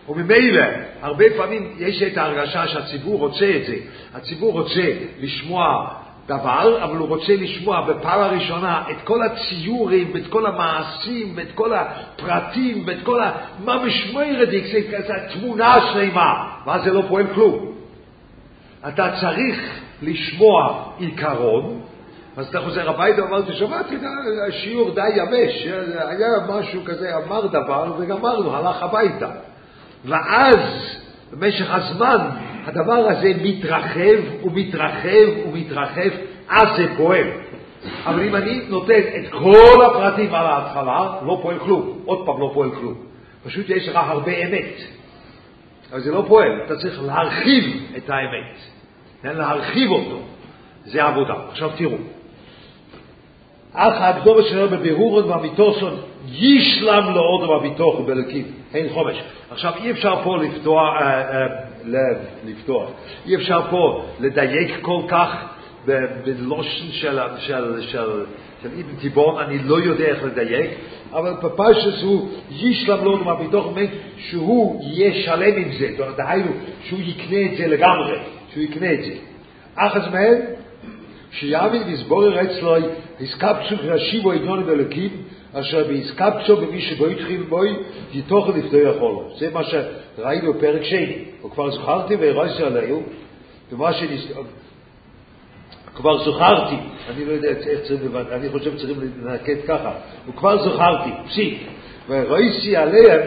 וממילא, 0.08 0.62
הרבה 1.02 1.24
פעמים 1.36 1.74
יש 1.78 2.02
את 2.02 2.18
ההרגשה 2.18 2.68
שהציבור 2.68 3.18
רוצה 3.18 3.50
את 3.56 3.66
זה. 3.66 3.76
הציבור 4.14 4.52
רוצה 4.52 4.92
לשמוע 5.20 5.88
דבר, 6.26 6.84
אבל 6.84 6.96
הוא 6.96 7.08
רוצה 7.08 7.32
לשמוע 7.36 7.80
בפעם 7.80 8.20
הראשונה 8.20 8.82
את 8.90 8.96
כל 9.04 9.22
הציורים, 9.22 10.10
ואת 10.14 10.26
כל 10.26 10.46
המעשים, 10.46 11.32
ואת 11.36 11.52
כל 11.54 11.72
הפרטים, 11.74 12.82
ואת 12.86 12.98
כל 13.02 13.22
ה... 13.22 13.32
מה 13.64 13.84
משמערת, 13.84 14.48
זה 14.48 15.14
תמונה 15.32 15.76
שלמה, 15.92 16.48
ואז 16.66 16.84
זה 16.84 16.92
לא 16.92 17.02
פועל 17.08 17.26
כלום. 17.34 17.72
אתה 18.88 19.10
צריך 19.20 19.80
לשמוע 20.02 20.84
עיקרון, 20.98 21.80
אז 22.36 22.48
אתה 22.48 22.60
חוזר 22.60 22.90
הביתה 22.90 23.24
ואמרתי, 23.24 23.52
שמעתי, 23.52 23.96
שיעור 24.50 24.90
די 24.94 25.08
יבש, 25.16 25.66
היה 25.96 26.28
משהו 26.48 26.80
כזה, 26.84 27.16
אמר 27.16 27.46
דבר 27.46 27.92
וגמרנו, 27.98 28.56
הלך 28.56 28.82
הביתה. 28.82 29.28
ואז, 30.04 30.56
במשך 31.32 31.74
הזמן, 31.74 32.18
הדבר 32.66 33.08
הזה 33.08 33.32
מתרחב 33.42 34.44
ומתרחב 34.44 35.46
ומתרחב, 35.46 36.10
אז 36.48 36.68
זה 36.76 36.86
פועל. 36.96 37.26
אבל 38.04 38.22
אם 38.22 38.36
אני 38.36 38.60
נותן 38.68 39.00
את 39.00 39.30
כל 39.30 39.84
הפרטים 39.86 40.34
על 40.34 40.46
ההתחלה, 40.46 41.12
לא 41.26 41.38
פועל 41.42 41.58
כלום. 41.58 41.98
עוד 42.04 42.26
פעם 42.26 42.40
לא 42.40 42.50
פועל 42.54 42.70
כלום. 42.70 42.94
פשוט 43.44 43.70
יש 43.70 43.88
לך 43.88 43.96
הרבה 43.96 44.32
אמת. 44.32 44.80
אבל 45.90 46.00
זה 46.00 46.12
לא 46.12 46.24
פועל, 46.28 46.60
אתה 46.66 46.76
צריך 46.76 47.02
להרחיב 47.02 47.64
את 47.96 48.10
האמת. 48.10 48.56
להרחיב 49.24 49.90
אותו. 49.90 50.18
זה 50.84 51.04
עבודה. 51.04 51.34
עכשיו 51.50 51.70
תראו. 51.76 51.96
אך 53.72 53.94
הקדומה 54.00 54.42
שלנו 54.42 54.68
בבירורון 54.68 55.24
והמיתוסון 55.24 56.00
ישלם 56.28 57.14
לו 57.14 57.20
עוד 57.20 57.50
בביתוך 57.50 58.00
ובלקים, 58.00 58.44
אין 58.74 58.88
חומש. 58.88 59.16
עכשיו 59.50 59.72
אי 59.84 59.90
אפשר 59.90 60.14
פה 60.24 60.36
לפתוח, 60.36 60.88
אה, 61.00 61.20
אה, 61.20 61.46
לפתוח, 62.46 62.90
אי 63.26 63.36
אפשר 63.36 63.60
פה 63.70 64.04
לדייק 64.20 64.78
כל 64.80 65.02
כך 65.08 65.44
בלושן 66.24 66.92
של, 66.92 67.18
של, 67.38 67.80
של, 67.80 68.24
של 68.62 68.68
אבן 68.68 68.96
תיבון, 69.00 69.38
אני 69.38 69.58
לא 69.58 69.80
יודע 69.80 70.04
איך 70.04 70.24
לדייק, 70.24 70.70
אבל 71.12 71.32
בפרשס 71.42 72.02
הוא 72.02 72.28
ישלם 72.50 73.04
לו 73.04 73.24
מהביתוך, 73.24 73.74
שהוא 74.18 74.82
יהיה 74.84 75.24
שלם 75.24 75.56
עם 75.56 75.72
זה, 75.78 75.88
דהיינו 76.16 76.50
שהוא 76.84 77.00
יקנה 77.00 77.52
את 77.52 77.56
זה 77.56 77.66
לגמרי, 77.66 78.18
שהוא 78.52 78.62
יקנה 78.64 78.92
את 78.92 79.04
זה. 79.04 79.12
אחז 79.74 80.02
מהם 80.12 80.34
שיאמין 81.30 81.82
ויסבורר 81.82 82.42
אצלו 82.42 82.74
הסקפצו 83.20 83.74
רשיבו 83.82 84.32
עניון 84.32 84.62
ואלוקים, 84.66 85.10
אשר 85.54 85.84
בהסקפצו 85.88 86.56
במי 86.56 86.80
שבו 86.80 87.06
התחיל 87.06 87.42
בוי, 87.42 87.76
יתוך 88.12 88.48
לפתור 88.48 88.80
יכול. 88.80 89.24
זה 89.38 89.50
מה 89.52 89.60
שראינו 89.64 90.52
בפרק 90.52 90.82
שני. 90.82 91.24
וכבר 91.46 91.70
זכרתי 91.70 92.16
והראיתי 92.16 92.62
עליהו, 92.62 93.02
ומה 93.72 93.92
שנס... 93.92 94.26
כבר 95.94 96.24
זכרתי, 96.24 96.74
אני 97.10 97.24
לא 97.24 97.32
יודע 97.32 97.48
איך 97.48 97.80
צריכים 97.80 98.06
לבד, 98.06 98.24
אני 98.32 98.48
חושב 98.48 98.78
שצריכים 98.78 99.10
לנקד 99.22 99.56
ככה, 99.66 99.90
וכבר 100.28 100.70
זכרתי, 100.70 101.10
פסיק, 101.26 101.58
וראיתי 102.08 102.76
עליהם 102.76 103.20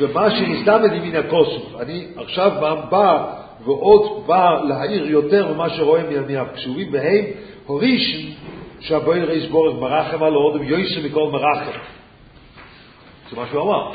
ומה 0.00 0.30
שנסתמת 0.30 0.90
מן 1.02 1.16
הכוסוף. 1.16 1.80
אני 1.80 2.06
עכשיו 2.16 2.50
בא 2.90 3.32
ועוד 3.64 4.26
בא 4.26 4.60
להעיר 4.68 5.06
יותר 5.06 5.54
ממה 5.54 5.70
שרואים 5.70 6.06
מהקשובים 6.28 6.92
בהם, 6.92 7.24
הורישן 7.66 8.32
שהבויר 8.80 9.30
יסבור 9.30 9.70
את 9.70 9.74
מרחם 9.74 10.22
על 10.22 10.34
אודם 10.34 10.62
יויסם 10.62 11.06
מכל 11.06 11.28
מרחם. 11.32 11.78
זה 13.30 13.36
מה 13.36 13.46
שהוא 13.50 13.62
אמר. 13.62 13.92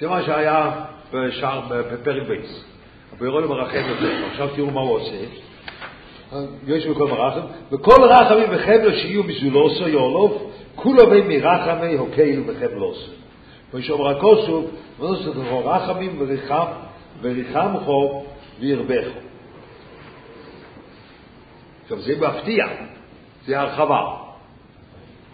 זה 0.00 0.08
מה 0.08 0.22
שהיה 0.22 0.70
בשער, 1.12 1.60
בפרק 1.68 2.28
בייס. 2.28 2.64
הבויר 3.12 3.30
עולם 3.30 3.48
מרחם 3.48 3.82
יותר. 3.88 4.26
עכשיו 4.30 4.48
תראו 4.54 4.70
מה 4.70 4.80
הוא 4.80 4.90
עושה. 4.90 5.16
יויסם 6.66 6.90
מכל 6.90 7.08
מרחם, 7.08 7.40
וכל 7.72 8.04
רחמים 8.04 8.48
וחבל 8.50 8.96
שיהיו 8.96 9.24
מזולוסו 9.24 9.88
יאולוב, 9.88 10.52
כולו 10.74 11.10
בין 11.10 11.28
מרחמי 11.28 11.94
הוקייל 11.94 12.42
וחבלוסו. 12.46 13.10
וישאומר 13.74 14.08
הכוסוף, 14.08 14.64
ונוסף 15.00 15.30
רחמים 15.64 16.16
וריחם, 16.18 16.64
וריחם 17.22 17.74
חוב 17.84 18.26
וירבכו. 18.60 19.18
עכשיו 21.82 22.00
זה 22.00 22.14
מפתיע, 22.20 22.66
זה 23.46 23.60
הרחבה. 23.60 24.16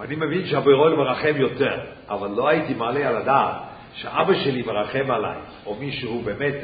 אני 0.01 0.17
מבין 0.17 0.47
שהבורא 0.47 0.91
מרחם 0.91 1.35
יותר, 1.37 1.81
אבל 2.09 2.31
לא 2.31 2.49
הייתי 2.49 2.75
מעלה 2.75 3.09
על 3.09 3.17
הדעת 3.17 3.55
שאבא 3.95 4.35
שלי 4.35 4.63
מרחם 4.63 5.11
עליי, 5.11 5.39
או 5.67 5.75
מישהו 5.75 6.21
באמת 6.25 6.55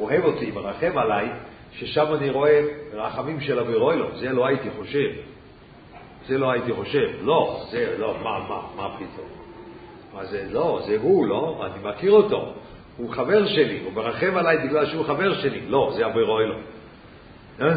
אוהב 0.00 0.24
אותי, 0.24 0.50
מרחם 0.50 0.98
עליי, 0.98 1.28
ששם 1.72 2.14
אני 2.14 2.30
רואה 2.30 2.60
רחמים 2.92 3.40
של 3.40 3.58
הבורא, 3.58 3.94
זה 4.14 4.32
לא 4.32 4.46
הייתי 4.46 4.68
חושב. 4.78 5.10
זה 6.26 6.38
לא 6.38 6.50
הייתי 6.50 6.72
חושב. 6.72 7.08
לא, 7.22 7.62
זה 7.70 7.94
לא, 7.98 8.14
מה, 8.22 8.38
מה, 8.48 8.60
מה 8.76 8.96
פתאום? 8.96 9.28
מה 10.14 10.24
זה, 10.24 10.44
לא, 10.50 10.80
זה 10.86 10.96
הוא, 11.00 11.26
לא, 11.26 11.66
אני 11.66 11.88
מכיר 11.88 12.12
אותו. 12.12 12.54
הוא 12.96 13.12
חבר 13.12 13.46
שלי, 13.46 13.80
הוא 13.84 13.92
מרחם 13.92 14.36
עליי 14.36 14.58
בגלל 14.58 14.86
שהוא 14.86 15.04
חבר 15.04 15.34
שלי. 15.34 15.60
לא, 15.68 15.92
זה 15.96 16.06
אלו. 16.06 16.54
אה? 17.60 17.74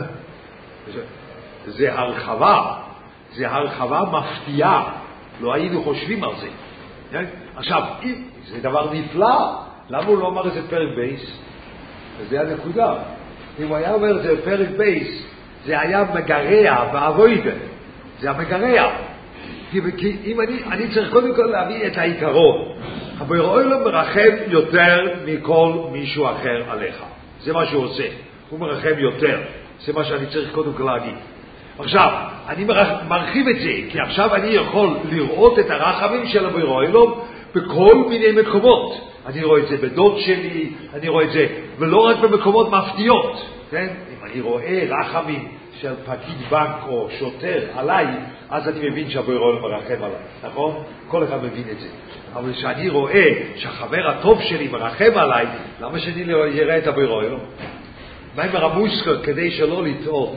זה 1.66 1.94
הרחבה, 1.94 2.82
זה 3.36 3.52
הרחבה 3.52 4.02
מפתיעה, 4.12 4.92
לא 5.42 5.54
היינו 5.54 5.84
חושבים 5.84 6.24
על 6.24 6.32
זה. 6.42 6.48
כן? 7.12 7.26
עכשיו, 7.56 7.84
זה 8.44 8.62
דבר 8.62 8.94
נפלא, 8.94 9.56
למה 9.90 10.06
הוא 10.06 10.18
לא 10.18 10.28
אמר 10.28 10.48
את 10.48 10.54
זה 10.54 10.62
בפרק 10.62 10.96
בייס? 10.96 11.38
וזה 12.20 12.42
הנקודה. 12.42 12.94
אם 13.60 13.68
הוא 13.68 13.76
היה 13.76 13.94
אומר 13.94 14.18
את 14.18 14.24
זה 14.24 14.36
בפרק 14.36 14.68
בייס, 14.78 15.26
זה 15.66 15.80
היה 15.80 16.04
מגרע 16.14 16.86
בעבודה, 16.94 17.52
זה 18.20 18.30
המגרע. 18.30 18.92
כי, 19.72 19.82
כי 19.98 20.18
אם 20.26 20.42
אני, 20.42 20.64
אני 20.72 20.94
צריך 20.94 21.12
קודם 21.12 21.36
כל 21.36 21.46
להביא 21.46 21.88
את 21.88 21.98
העיקרון. 21.98 22.76
הבורא 23.20 23.64
לא 23.64 23.86
מרחם 23.86 24.36
יותר 24.48 25.16
מכל 25.26 25.74
מישהו 25.92 26.26
אחר 26.26 26.64
עליך. 26.70 27.04
זה 27.42 27.54
מה 27.54 27.66
שהוא 27.66 27.84
עושה. 27.84 28.08
הוא 28.50 28.60
מרחם 28.60 28.94
יותר. 28.98 29.42
זה 29.86 29.94
מה 29.94 30.04
שאני 30.04 30.26
צריך 30.26 30.52
קודם 30.52 30.74
כל 30.74 30.84
להגיד. 30.84 31.16
עכשיו, 31.80 32.12
אני 32.48 32.66
מרחיב 33.08 33.48
את 33.48 33.60
זה, 33.60 33.72
כי 33.90 34.00
עכשיו 34.00 34.36
אני 34.36 34.48
יכול 34.48 34.98
לראות 35.10 35.60
את 35.60 35.70
הרחמים 35.70 36.28
של 36.28 36.48
אלוהים 36.48 37.12
בכל 37.56 37.96
מיני 38.10 38.42
מקומות. 38.42 39.12
אני 39.26 39.44
רואה 39.44 39.60
את 39.60 39.68
זה 39.68 39.78
בדוד 39.78 40.20
שלי, 40.20 40.70
אני 40.94 41.08
רואה 41.08 41.24
את 41.24 41.32
זה, 41.32 41.48
ולא 41.80 42.06
רק 42.06 42.18
במקומות 42.18 42.72
מפתיעות, 42.72 43.46
כן? 43.72 43.88
אם 43.88 44.32
אני 44.32 44.42
רואה 44.42 44.84
רחמים 44.90 45.48
של 45.82 45.94
פקיד 46.06 46.50
בנק 46.50 46.76
או 46.88 47.08
שוטר 47.20 47.60
עליי, 47.76 48.08
אז 48.50 48.70
אני 48.70 48.90
מבין 48.90 49.10
שהבורא 49.10 49.38
אלוהים 49.38 49.62
מרחם 49.62 50.04
עליי, 50.04 50.20
נכון? 50.44 50.84
כל 51.08 51.24
אחד 51.24 51.44
מבין 51.44 51.64
את 51.72 51.80
זה. 51.80 51.88
אבל 52.34 52.54
כשאני 52.54 52.90
רואה 52.90 53.24
שהחבר 53.56 54.08
הטוב 54.08 54.42
שלי 54.42 54.68
מרחם 54.68 55.12
עליי, 55.16 55.46
למה 55.82 56.00
שאני 56.00 56.24
לא 56.24 56.46
אראה 56.46 56.78
את 56.78 56.88
הבורא? 56.88 57.26
מה 58.36 58.44
עם 58.44 58.56
הרמוסקר 58.56 59.24
כדי 59.24 59.52
שלא 59.52 59.84
לטעות? 59.84 60.36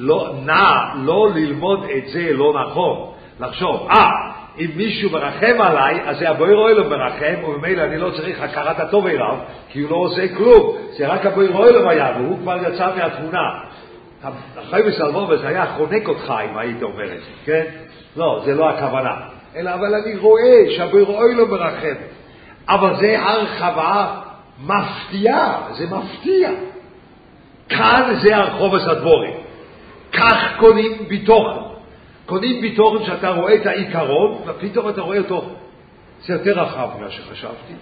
לא, 0.00 0.30
נע 0.44 0.80
לא 0.96 1.30
ללמוד 1.34 1.86
את 1.96 2.08
זה 2.08 2.32
לא 2.32 2.52
נכון. 2.66 3.10
לחשוב, 3.40 3.88
אה, 3.90 4.10
אם 4.58 4.70
מישהו 4.76 5.10
מרחם 5.10 5.60
עליי, 5.60 6.00
אז 6.06 6.18
זה 6.18 6.30
הבויר 6.30 6.56
אוילום 6.56 6.88
מרחם, 6.88 7.44
וממילא 7.44 7.82
אני 7.82 7.98
לא 7.98 8.10
צריך 8.10 8.42
הכרת 8.42 8.80
הטוב 8.80 9.06
אליו, 9.06 9.36
כי 9.68 9.80
הוא 9.80 9.90
לא 9.90 9.96
עושה 9.96 10.34
כלום. 10.36 10.76
זה 10.98 11.06
רק 11.06 11.26
הבויר 11.26 11.56
אוילום 11.56 11.88
היה, 11.88 12.12
והוא 12.18 12.38
כבר 12.38 12.56
יצא 12.56 12.90
מהתמונה. 12.96 13.60
החי 14.56 14.82
בסלבובס 14.82 15.40
היה 15.44 15.66
חונק 15.66 16.08
אותך 16.08 16.34
אם 16.50 16.58
היית 16.58 16.82
אומר 16.82 17.04
את 17.04 17.20
זה, 17.20 17.30
כן? 17.44 17.64
לא, 18.16 18.42
זה 18.44 18.54
לא 18.54 18.70
הכוונה. 18.70 19.14
אלא 19.56 19.74
אבל 19.74 19.94
אני 19.94 20.16
רואה 20.16 20.64
שהבורא 20.76 21.24
לא 21.36 21.46
מרחם. 21.46 21.94
אבל 22.68 22.96
זה 22.96 23.22
הרחבה 23.22 24.16
מפתיעה, 24.66 25.62
זה 25.70 25.86
מפתיע. 25.96 26.50
כאן 27.68 28.14
זה 28.22 28.36
הרחוב 28.36 28.74
הסדבורי. 28.74 29.30
כך 30.12 30.56
קונים 30.58 30.92
בתוכן. 31.08 31.60
קונים 32.26 32.62
בתוכן 32.62 33.04
שאתה 33.04 33.28
רואה 33.28 33.54
את 33.54 33.66
העיקרון, 33.66 34.42
ופתאום 34.46 34.88
אתה 34.88 35.00
רואה 35.00 35.18
אותו. 35.18 35.44
זה 36.26 36.32
יותר 36.32 36.60
רחב 36.60 36.88
ממה 36.98 37.10
שחשבתי. 37.10 37.74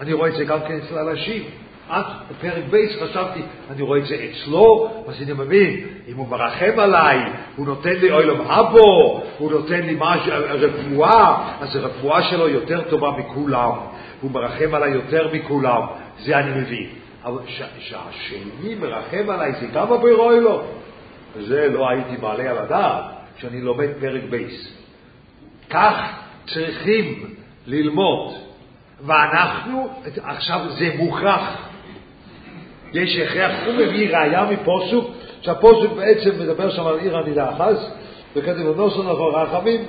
אני 0.00 0.12
רואה 0.12 0.28
את 0.28 0.34
זה 0.34 0.44
גם 0.44 0.58
כן 0.68 0.78
אצל 0.78 0.98
אנשים. 0.98 1.42
עד 1.88 2.04
בפרק 2.30 2.64
בייס 2.70 3.02
חשבתי, 3.02 3.40
אני 3.70 3.82
רואה 3.82 3.98
את 3.98 4.06
זה 4.06 4.16
אצלו, 4.30 4.90
אז 5.08 5.22
אני 5.22 5.32
מבין, 5.32 5.86
אם 6.08 6.16
הוא 6.16 6.28
מרחם 6.28 6.78
עליי, 6.78 7.18
הוא 7.56 7.66
נותן 7.66 7.92
לי 7.92 8.10
אוילם 8.10 8.40
אבו, 8.40 9.22
הוא 9.38 9.50
נותן 9.50 9.80
לי 9.80 9.96
משהו, 9.98 10.32
רפואה, 10.48 11.52
אז 11.60 11.76
הרפואה 11.76 12.22
שלו 12.22 12.48
יותר 12.48 12.82
טובה 12.82 13.10
מכולם, 13.10 13.70
הוא 14.20 14.30
מרחם 14.30 14.74
עליי 14.74 14.90
יותר 14.90 15.28
מכולם, 15.32 15.82
זה 16.24 16.38
אני 16.38 16.60
מבין. 16.60 16.86
אבל 17.24 17.38
שהשני 17.78 18.74
מרחם 18.80 19.30
עליי 19.30 19.52
זה 19.60 19.66
גם 19.66 19.92
הבירוי 19.92 20.40
לו. 20.40 20.62
זה 21.40 21.68
לא 21.68 21.88
הייתי 21.88 22.16
מעלה 22.22 22.50
על 22.50 22.58
הדעת, 22.58 23.04
שאני 23.38 23.60
לומד 23.60 23.88
פרק 24.00 24.22
בייס. 24.30 24.72
כך 25.70 26.12
צריכים 26.46 27.34
ללמוד, 27.66 28.34
ואנחנו, 29.06 29.88
עכשיו 30.22 30.60
זה 30.78 30.90
מוכרח. 30.98 31.68
יש 32.92 33.16
הכרח, 33.16 33.50
הוא 33.66 33.74
מביא 33.74 34.16
ראייה 34.16 34.44
מפוסוק, 34.50 35.10
שהפוסוק 35.40 35.92
בעצם 35.92 36.30
מדבר 36.40 36.70
שם 36.70 36.86
על 36.86 36.98
עיר 36.98 37.16
הנידה 37.16 37.50
אחז, 37.50 37.92
וכתב 38.36 38.76
נוסו 38.76 39.02
נכון 39.02 39.34
רחמים, 39.34 39.80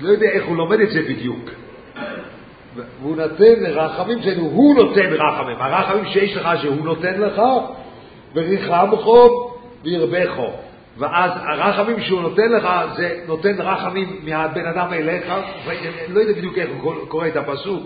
לא 0.00 0.10
יודע 0.10 0.26
איך 0.30 0.46
הוא 0.46 0.56
לומד 0.56 0.80
את 0.80 0.90
זה 0.90 1.02
בדיוק. 1.02 1.50
והוא 2.76 3.16
נותן 3.16 3.66
רחמים, 3.66 4.22
זה 4.22 4.34
הוא 4.36 4.74
נותן 4.74 5.12
רחמים, 5.12 5.56
הרחמים 5.60 6.04
שיש 6.06 6.36
לך 6.36 6.48
שהוא 6.62 6.84
נותן 6.84 7.20
לך, 7.20 7.42
וריחמך 8.36 9.06
וירבך. 9.82 10.40
ואז 10.98 11.30
הרחמים 11.34 12.00
שהוא 12.00 12.22
נותן 12.22 12.52
לך, 12.52 12.68
זה 12.96 13.20
נותן 13.26 13.54
רחמים 13.58 14.20
מהבן 14.22 14.66
אדם 14.66 14.92
אליך, 14.92 15.32
לא 16.08 16.20
יודע 16.20 16.32
בדיוק 16.32 16.58
איך 16.58 16.70
הוא 16.82 16.92
קורא 17.08 17.26
את 17.26 17.36
הפסוק, 17.36 17.82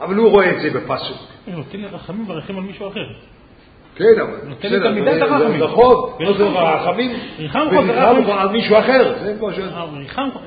אבל 0.00 0.14
הוא 0.14 0.30
רואה 0.30 0.50
את 0.50 0.60
זה 0.60 0.70
בפסוק. 0.70 1.16
הוא 1.46 1.54
נותן 1.54 1.84
רחמים 1.84 2.30
ורחם 2.30 2.56
על 2.56 2.62
מישהו 2.62 2.88
אחר. 2.88 3.06
כן, 3.96 4.20
אבל 4.20 4.36
נותן 4.44 4.68
את 4.76 4.94
מידת 4.94 5.22
הרחמים. 5.22 5.62
נכון, 5.62 6.10
נותן 6.20 6.42
רחמים, 6.42 7.10
וריחמך 7.38 8.28
על 8.28 8.48
מישהו 8.48 8.78
אחר. 8.78 9.14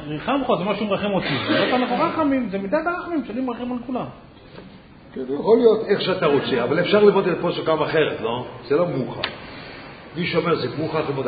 ריחמך 0.08 0.48
זה 0.58 0.64
מה 0.64 0.76
שהוא 0.76 0.88
מרחם 0.90 1.12
אותי. 1.12 1.28
לך 1.50 1.92
רחמים, 2.00 2.50
זה 2.52 2.58
מידת 2.58 2.88
הרחמים 2.88 3.26
שאני 3.28 3.42
מרחם 3.42 3.72
על 3.72 3.78
כולם. 3.86 4.06
כן, 5.14 5.22
יכול 5.40 5.58
להיות 5.58 5.86
איך 5.88 6.02
שאתה 6.02 6.26
רוצה, 6.26 6.64
אבל 6.64 6.80
אפשר 6.80 7.04
ללמוד 7.04 7.28
את 7.28 7.38
פוסק 7.42 7.66
גם 7.66 7.82
אחרת, 7.82 8.22
לא? 8.22 8.46
זה 8.68 8.78
לא 8.78 8.88
מאוחר. 8.88 9.22
מי 10.16 10.28
שאומר 10.28 10.56
זה 10.56 10.68
מוכרח 10.78 11.10
ללמוד, 11.10 11.28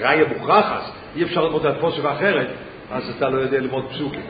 ראיה 0.00 0.24
מוכרח, 0.38 0.72
אז 0.72 0.92
אי 1.16 1.22
אפשר 1.22 1.44
ללמוד 1.44 1.66
את 1.66 1.74
פוסק 1.80 2.04
אחרת, 2.04 2.46
אז 2.90 3.10
אתה 3.16 3.28
לא 3.28 3.38
יודע 3.38 3.58
ללמוד 3.58 3.84
פסוקים. 3.90 4.20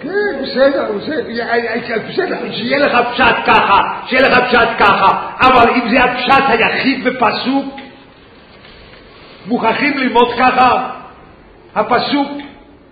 כן, 0.00 0.42
בסדר, 0.42 0.92
בסדר, 2.08 2.52
שיהיה 2.52 2.78
לך 2.78 2.96
פשט 3.12 3.36
ככה, 3.46 4.00
שיהיה 4.06 4.22
לך 4.22 4.48
פשט 4.48 4.68
ככה, 4.78 5.30
אבל 5.40 5.70
אם 5.70 5.88
זה 5.90 6.04
הפשט 6.04 6.44
היחיד 6.48 7.04
בפסוק, 7.04 7.74
מוכרחים 9.46 9.98
ללמוד 9.98 10.28
ככה 10.38 10.95
הפסוק. 11.76 12.28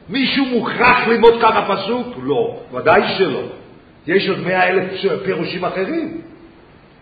מישהו 0.09 0.44
מוכרח 0.44 1.09
ללמוד 1.09 1.35
ככה 1.42 1.75
פסוק? 1.75 2.07
לא, 2.23 2.57
ודאי 2.73 3.03
שלא. 3.18 3.40
יש 4.07 4.29
עוד 4.29 4.38
מאה 4.38 4.68
אלף 4.68 4.85
פירושים 5.25 5.64
אחרים. 5.64 6.20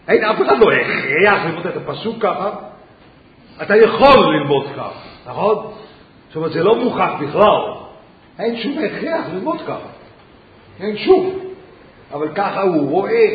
אין, 0.08 0.24
אף 0.24 0.36
אחד 0.42 0.58
לא 0.58 0.72
הכריח 0.72 1.44
ללמוד 1.44 1.66
את 1.66 1.76
הפסוק 1.76 2.16
ככה. 2.20 2.50
אתה 3.62 3.76
יכול 3.76 4.34
ללמוד 4.34 4.66
ככה, 4.76 4.90
נכון? 5.26 5.72
זאת 6.28 6.36
אומרת, 6.36 6.52
זה 6.52 6.62
לא 6.62 6.76
מוכרח 6.76 7.10
בכלל. 7.20 7.60
אין 8.38 8.56
שום 8.56 8.78
הכרח 8.78 9.24
ללמוד 9.32 9.60
ככה. 9.60 9.88
אין 10.80 10.96
שום. 10.96 11.38
אבל 12.12 12.28
ככה 12.34 12.62
הוא 12.62 12.90
רואה, 12.90 13.26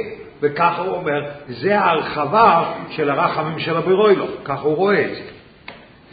וככה 0.41 0.81
הוא 0.81 0.95
אומר, 0.95 1.29
זה 1.47 1.79
ההרחבה 1.79 2.73
של 2.89 3.09
הרחמים 3.09 3.59
של 3.59 3.77
הבירוילו, 3.77 4.25
ככה 4.43 4.61
הוא 4.61 4.75
רואה 4.75 5.01
את 5.01 5.15
זה. 5.15 5.21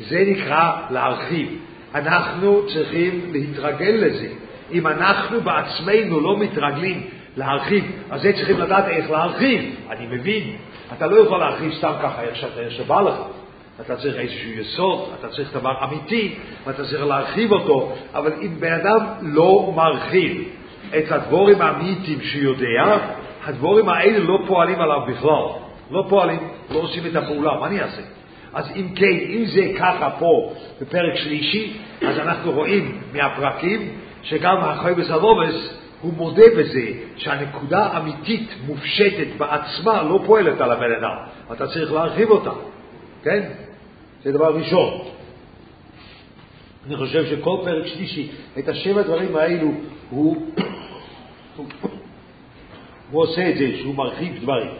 זה 0.08 0.24
נקרא 0.26 0.72
להרחיב. 0.90 1.58
אנחנו 1.94 2.62
צריכים 2.74 3.30
להתרגל 3.32 3.94
לזה. 4.06 4.28
אם 4.72 4.86
אנחנו 4.86 5.40
בעצמנו 5.40 6.20
לא 6.20 6.38
מתרגלים 6.38 7.06
להרחיב, 7.36 7.84
אז 8.10 8.22
זה 8.22 8.32
צריכים 8.32 8.60
לדעת 8.60 8.88
איך 8.88 9.10
להרחיב. 9.10 9.74
אני 9.90 10.06
מבין, 10.06 10.56
אתה 10.92 11.06
לא 11.06 11.16
יכול 11.16 11.38
להרחיב 11.38 11.72
סתם 11.78 11.92
ככה 12.02 12.22
איך 12.22 12.36
שאתה, 12.36 12.60
איך 12.60 12.72
שבא 12.72 13.00
לך. 13.00 13.14
אתה 13.80 13.96
צריך 13.96 14.16
איזשהו 14.16 14.50
יסוד, 14.50 15.08
אתה 15.20 15.28
צריך 15.28 15.54
דבר 15.54 15.72
אמיתי, 15.84 16.34
ואתה 16.66 16.84
צריך 16.84 17.04
להרחיב 17.04 17.52
אותו, 17.52 17.92
אבל 18.14 18.32
אם 18.42 18.60
בן 18.60 18.72
אדם 18.72 18.98
לא 19.22 19.72
מרחיב 19.76 20.48
את 20.98 21.12
הדבורים 21.12 21.62
האמיתיים 21.62 22.20
שיודע, 22.20 22.98
הדבורים 23.44 23.88
האלה 23.88 24.18
לא 24.18 24.38
פועלים 24.46 24.80
עליו 24.80 25.00
בכלל. 25.08 25.64
לא 25.90 26.04
פועלים, 26.08 26.38
לא 26.70 26.78
עושים 26.78 27.06
את 27.06 27.16
הפעולה, 27.16 27.60
מה 27.60 27.66
אני 27.66 27.80
אעשה? 27.80 28.02
אז 28.54 28.70
אם 28.76 28.88
כן, 28.94 29.16
אם 29.28 29.44
זה 29.46 29.72
ככה 29.78 30.10
פה 30.18 30.52
בפרק 30.80 31.16
שלישי, 31.16 31.72
אז 32.02 32.18
אנחנו 32.18 32.52
רואים 32.52 33.00
מהפרקים 33.12 33.88
שגם 34.22 34.56
החוי 34.56 34.94
בסלובס 34.94 35.78
הוא 36.00 36.12
מודה 36.16 36.44
בזה 36.58 36.86
שהנקודה 37.16 37.86
האמיתית 37.86 38.48
מופשטת 38.66 39.26
בעצמה 39.38 40.02
לא 40.02 40.20
פועלת 40.26 40.60
על 40.60 40.72
הבן 40.72 40.92
אדם. 40.98 41.16
אתה 41.52 41.66
צריך 41.66 41.92
להרחיב 41.92 42.30
אותה, 42.30 42.50
כן? 43.22 43.42
זה 44.22 44.32
דבר 44.32 44.56
ראשון. 44.56 45.00
אני 46.86 46.96
חושב 46.96 47.24
שכל 47.26 47.56
פרק 47.64 47.86
שלישי, 47.86 48.28
את 48.58 48.68
השבע 48.68 49.00
הדברים 49.00 49.36
האלו, 49.36 49.70
הוא, 50.10 50.46
הוא 53.10 53.22
עושה 53.22 53.50
את 53.50 53.58
זה, 53.58 53.70
שהוא 53.80 53.94
מרחיב 53.94 54.38
דברים. 54.42 54.70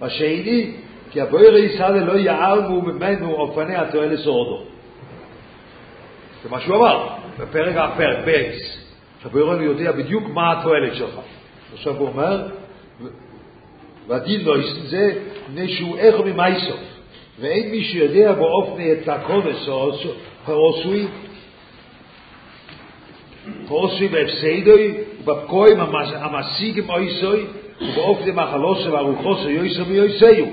השני, 0.00 0.74
כי 1.10 1.20
הבויר 1.20 1.56
ישראל 1.56 2.04
לא 2.04 2.12
יעלמו 2.12 2.82
ממנו 2.82 3.32
אופני 3.32 3.76
התועלת 3.76 4.18
סורדו. 4.18 4.62
זה 6.42 6.48
מה 6.50 6.60
שהוא 6.60 6.76
אמר 6.76 7.08
בפרק 7.38 7.76
הפרק, 7.76 8.24
בייס. 8.24 8.80
שהבויר 9.22 9.62
יודע 9.62 9.92
בדיוק 9.92 10.24
מה 10.28 10.52
התועלת 10.52 10.94
שלך. 10.94 11.20
עכשיו 11.72 11.96
הוא 11.96 12.08
אומר, 12.08 12.46
והדין 14.06 14.44
לא 14.44 14.58
יסן 14.58 14.86
זה, 14.86 15.12
מפני 15.48 15.68
שהוא 15.68 15.96
איכו 15.96 16.22
ממייסוף. 16.24 16.80
ואין 17.40 17.70
מי 17.70 17.84
שיודע 17.84 18.32
באופני 18.32 18.92
את 18.92 19.08
הקונס 19.08 19.68
העושוי, 20.46 21.06
העושוי 23.68 24.08
בהפסדוי, 24.08 24.94
ובפקועים 25.20 25.80
המשיגים 26.14 26.90
אויסוי, 26.90 27.46
ובאופני 27.82 28.32
מחלוסו 28.32 28.92
והרוחוסו 28.92 29.50
יויסו 29.50 29.86
ויויסאיו. 29.86 30.46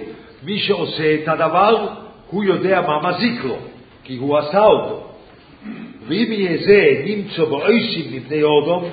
מי 0.43 0.59
שעושה 0.59 1.15
את 1.15 1.27
הדבר, 1.27 1.87
הוא 2.29 2.43
יודע 2.43 2.81
מה 2.81 3.09
מזיק 3.09 3.43
לו, 3.43 3.57
כי 4.03 4.17
הוא 4.17 4.37
עשה 4.37 4.65
אותו. 4.65 5.03
ואם 6.07 6.31
יהיה 6.31 6.57
זה 6.57 7.03
נמצא 7.05 7.45
באויסים 7.45 8.17
מפני 8.17 8.43
אודום, 8.43 8.89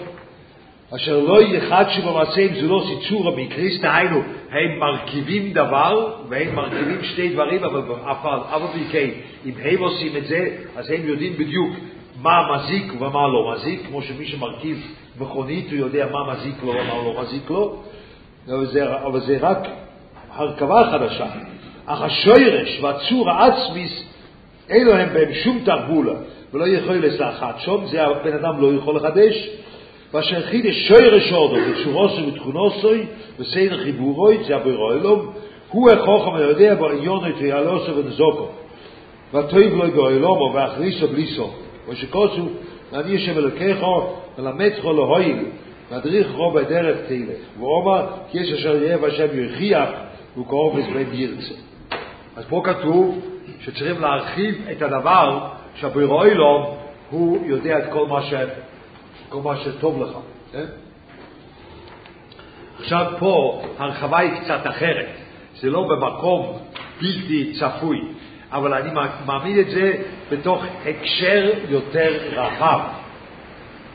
אשר 0.97 1.21
לא 1.21 1.43
יחדשו 1.43 2.03
במעשיהם 2.03 2.55
זו 2.55 2.69
לא 2.69 2.85
סיצור 2.89 3.29
המקריס, 3.29 3.81
דהיינו, 3.81 4.23
הם 4.51 4.79
מרכיבים 4.79 5.53
דבר, 5.53 6.15
והם 6.29 6.55
מרכיבים 6.55 7.05
שתי 7.05 7.29
דברים, 7.29 7.65
אבל 7.65 7.81
אף 8.11 8.27
על 8.27 8.61
פי 8.73 8.85
כן, 8.93 9.09
אם 9.47 9.53
הם 9.63 9.79
עושים 9.79 10.17
את 10.17 10.27
זה, 10.27 10.49
אז 10.77 10.91
הם 10.91 11.01
יודעים 11.09 11.33
בדיוק 11.33 11.71
מה 12.23 12.55
מזיק 12.55 12.93
ומה 13.01 13.29
לא 13.29 13.53
מזיק, 13.53 13.81
כמו 13.89 14.03
שמי 14.03 14.27
שמרכיב 14.27 14.87
מכונית, 15.21 15.71
הוא 15.71 15.79
יודע 15.79 16.07
מה 16.13 16.33
מזיק 16.33 16.55
לו 16.63 16.71
ומה 16.71 16.95
לא 16.95 17.23
מזיק 17.23 17.51
לו, 17.51 17.83
אבל 18.49 18.67
זה, 18.67 18.97
אבל 18.97 19.21
זה 19.21 19.39
רק 19.41 19.69
הרכבה 20.37 20.91
חדשה. 20.91 21.27
אך 21.87 22.03
השוירש 22.03 22.81
והצור 22.83 23.31
העצמיס, 23.31 24.05
אין 24.69 24.87
להם 24.87 25.15
בהם 25.15 25.35
שום 25.35 25.61
תרבולה, 25.65 26.15
ולא 26.53 26.69
יכול 26.69 26.97
לסחט 26.97 27.59
שום, 27.59 27.87
זה 27.87 28.05
הבן 28.05 28.33
אדם 28.33 28.61
לא 28.61 28.73
יכול 28.79 28.97
לחדש. 28.97 29.49
ואשר 30.15 30.43
חידש 30.43 30.89
שוירש 30.89 31.33
אודו, 31.33 31.57
בצורוסו 31.71 32.27
ותכונוסוי, 32.27 33.07
וסדר 33.39 33.83
חיבורוי, 33.83 34.45
זה 34.47 34.57
הבירו 34.57 34.93
אלום, 34.93 35.33
הוא 35.71 35.91
החוכם 35.91 36.35
היודע 36.35 36.75
בעניונות 36.75 37.35
ויעלוסו 37.39 37.97
ונזוקו. 37.97 38.49
והטויב 39.33 39.75
לו 39.75 39.91
באילומו 39.91 40.53
ואכריסו 40.55 41.09
בליסו. 41.09 41.51
ושקוסו, 41.89 42.49
ואני 42.93 43.17
אשם 43.17 43.39
אלוקיכו, 43.39 44.07
ולמדכו 44.39 44.93
להויל, 44.93 45.45
מדריך 45.93 46.33
רוב 46.33 46.61
בדרך 46.61 46.97
תלך, 47.09 47.39
ואומר, 47.59 48.07
כי 48.31 48.39
יש 48.39 48.53
אשר 48.53 48.77
יהיה 48.77 48.99
והשם 49.01 49.27
יכריח, 50.35 50.47
וקרוב 50.47 50.81
בן 50.81 51.15
ירצה. 51.15 51.55
אז 52.37 52.45
פה 52.49 52.63
כתוב 52.65 53.21
שצריכים 53.61 54.01
להרחיב 54.01 54.69
את 54.73 54.83
הדבר 54.83 55.49
שהבירו 55.75 56.23
הוא 57.11 57.47
יודע 57.47 57.79
את 57.79 57.85
כל 57.93 58.07
מה, 58.07 58.23
ש... 58.23 58.35
כל 59.29 59.41
מה 59.43 59.57
שטוב 59.57 60.03
לך. 60.03 60.17
כן? 60.53 60.65
עכשיו 62.81 63.13
פה 63.19 63.63
הרחבה 63.79 64.19
היא 64.19 64.31
קצת 64.41 64.61
אחרת, 64.65 65.09
זה 65.57 65.71
לא 65.71 65.89
במקום 65.89 66.59
בלתי 67.01 67.53
צפוי, 67.53 68.01
אבל 68.53 68.75
אני 68.75 68.91
מעמיד 69.27 69.59
את 69.59 69.71
זה 69.71 69.93
בתוך 70.31 70.65
הקשר 70.87 71.51
יותר 71.69 72.19
רחב, 72.33 72.81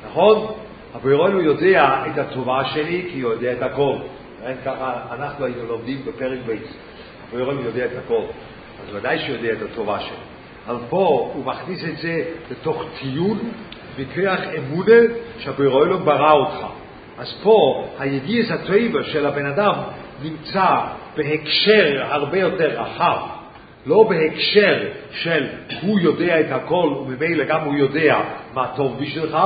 נכון? 0.05 0.53
הבירון 0.95 1.45
יודע 1.45 2.03
את 2.07 2.17
הטובה 2.17 2.65
שלי 2.65 3.09
כי 3.11 3.21
הוא 3.21 3.31
יודע 3.33 3.53
את 3.53 3.61
הכל. 3.61 3.95
כן, 4.43 4.55
ככה 4.65 5.01
אנחנו 5.11 5.45
היינו 5.45 5.65
לומדים 5.65 6.01
בפרק 6.05 6.39
בייס. 6.45 6.73
הבירון 7.33 7.65
יודע 7.65 7.85
את 7.85 7.91
הכל, 8.05 8.21
אז 8.83 8.95
ודאי 8.95 9.19
שהוא 9.19 9.35
יודע 9.35 9.53
את 9.53 9.71
הטובה 9.71 9.99
שלי. 9.99 10.17
אבל 10.67 10.79
פה 10.89 11.31
הוא 11.33 11.45
מכניס 11.45 11.83
את 11.83 11.97
זה 11.97 12.23
לתוך 12.51 12.83
טיעון 12.99 13.39
וכריח 13.95 14.39
אמונה 14.57 15.01
שהבירון 15.39 16.05
ברא 16.05 16.31
אותך. 16.31 16.65
אז 17.17 17.33
פה 17.43 17.87
הידיעס 17.99 18.51
הטויבה 18.51 19.03
של 19.03 19.25
הבן 19.25 19.45
אדם 19.45 19.73
נמצא 20.23 20.65
בהקשר 21.17 22.03
הרבה 22.09 22.39
יותר 22.39 22.81
רחב, 22.81 23.17
לא 23.85 24.03
בהקשר 24.03 24.79
של 25.11 25.47
הוא 25.81 25.99
יודע 25.99 26.39
את 26.39 26.51
הכל 26.51 26.93
וממילא 26.99 27.43
גם 27.43 27.61
הוא 27.61 27.75
יודע 27.75 28.19
מה 28.53 28.67
טוב 28.75 28.99
בשבילך, 29.01 29.37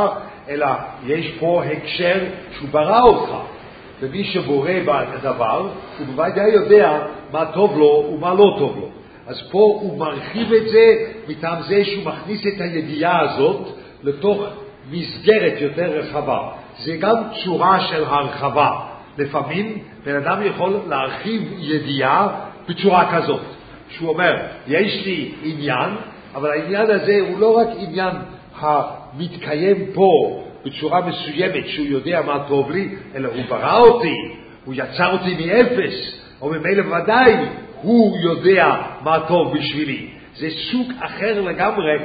אלא 0.50 0.68
יש 1.06 1.32
פה 1.40 1.64
הקשר 1.64 2.20
שהוא 2.52 2.70
ברא 2.70 3.02
אותך. 3.02 3.53
ומי 4.02 4.24
שבורא 4.24 4.72
בדבר, 4.86 5.70
הוא 5.98 6.08
בוודאי 6.08 6.50
יודע 6.52 7.00
מה 7.32 7.46
טוב 7.46 7.78
לו 7.78 8.10
ומה 8.14 8.34
לא 8.34 8.56
טוב 8.60 8.78
לו. 8.82 8.90
אז 9.28 9.42
פה 9.52 9.60
הוא 9.82 10.00
מרחיב 10.00 10.54
את 10.54 10.70
זה 10.70 10.94
מטעם 11.28 11.62
זה 11.62 11.86
שהוא 11.86 12.06
מכניס 12.06 12.42
את 12.48 12.62
הידיעה 12.62 13.20
הזאת 13.22 13.68
לתוך 14.04 14.44
מסגרת 14.92 15.62
יותר 15.62 15.98
רחבה. 15.98 16.40
זה 16.80 16.98
גם 16.98 17.16
צורה 17.44 17.80
של 17.80 18.04
הרחבה. 18.04 18.80
לפעמים 19.18 19.78
בן 20.06 20.16
אדם 20.16 20.42
יכול 20.46 20.80
להרחיב 20.90 21.54
ידיעה 21.60 22.28
בצורה 22.70 23.16
כזאת, 23.16 23.42
שהוא 23.90 24.10
אומר, 24.10 24.36
יש 24.68 25.06
לי 25.06 25.32
עניין, 25.44 25.90
אבל 26.36 26.52
העניין 26.52 26.92
הזה 26.92 27.20
הוא 27.30 27.40
לא 27.40 27.58
רק 27.58 27.68
עניין 27.78 28.16
המתקיים 28.60 29.86
פה 29.94 30.43
בצורה 30.66 31.02
מסוימת, 31.06 31.68
שהוא 31.68 31.86
יודע 31.86 32.22
מה 32.22 32.46
טוב 32.48 32.72
לי, 32.72 32.96
אלא 33.16 33.30
הוא 33.30 33.44
ברא 33.50 33.80
אותי, 33.80 34.16
הוא 34.66 34.74
יצר 34.78 35.12
אותי 35.12 35.46
מאפס, 35.46 36.20
או 36.42 36.50
ממילא 36.50 36.96
ודאי 36.96 37.36
הוא 37.82 38.18
יודע 38.18 38.76
מה 39.02 39.20
טוב 39.28 39.58
בשבילי. 39.58 40.08
זה 40.36 40.48
סוג 40.72 40.92
אחר 41.00 41.42
לגמרי 41.42 41.98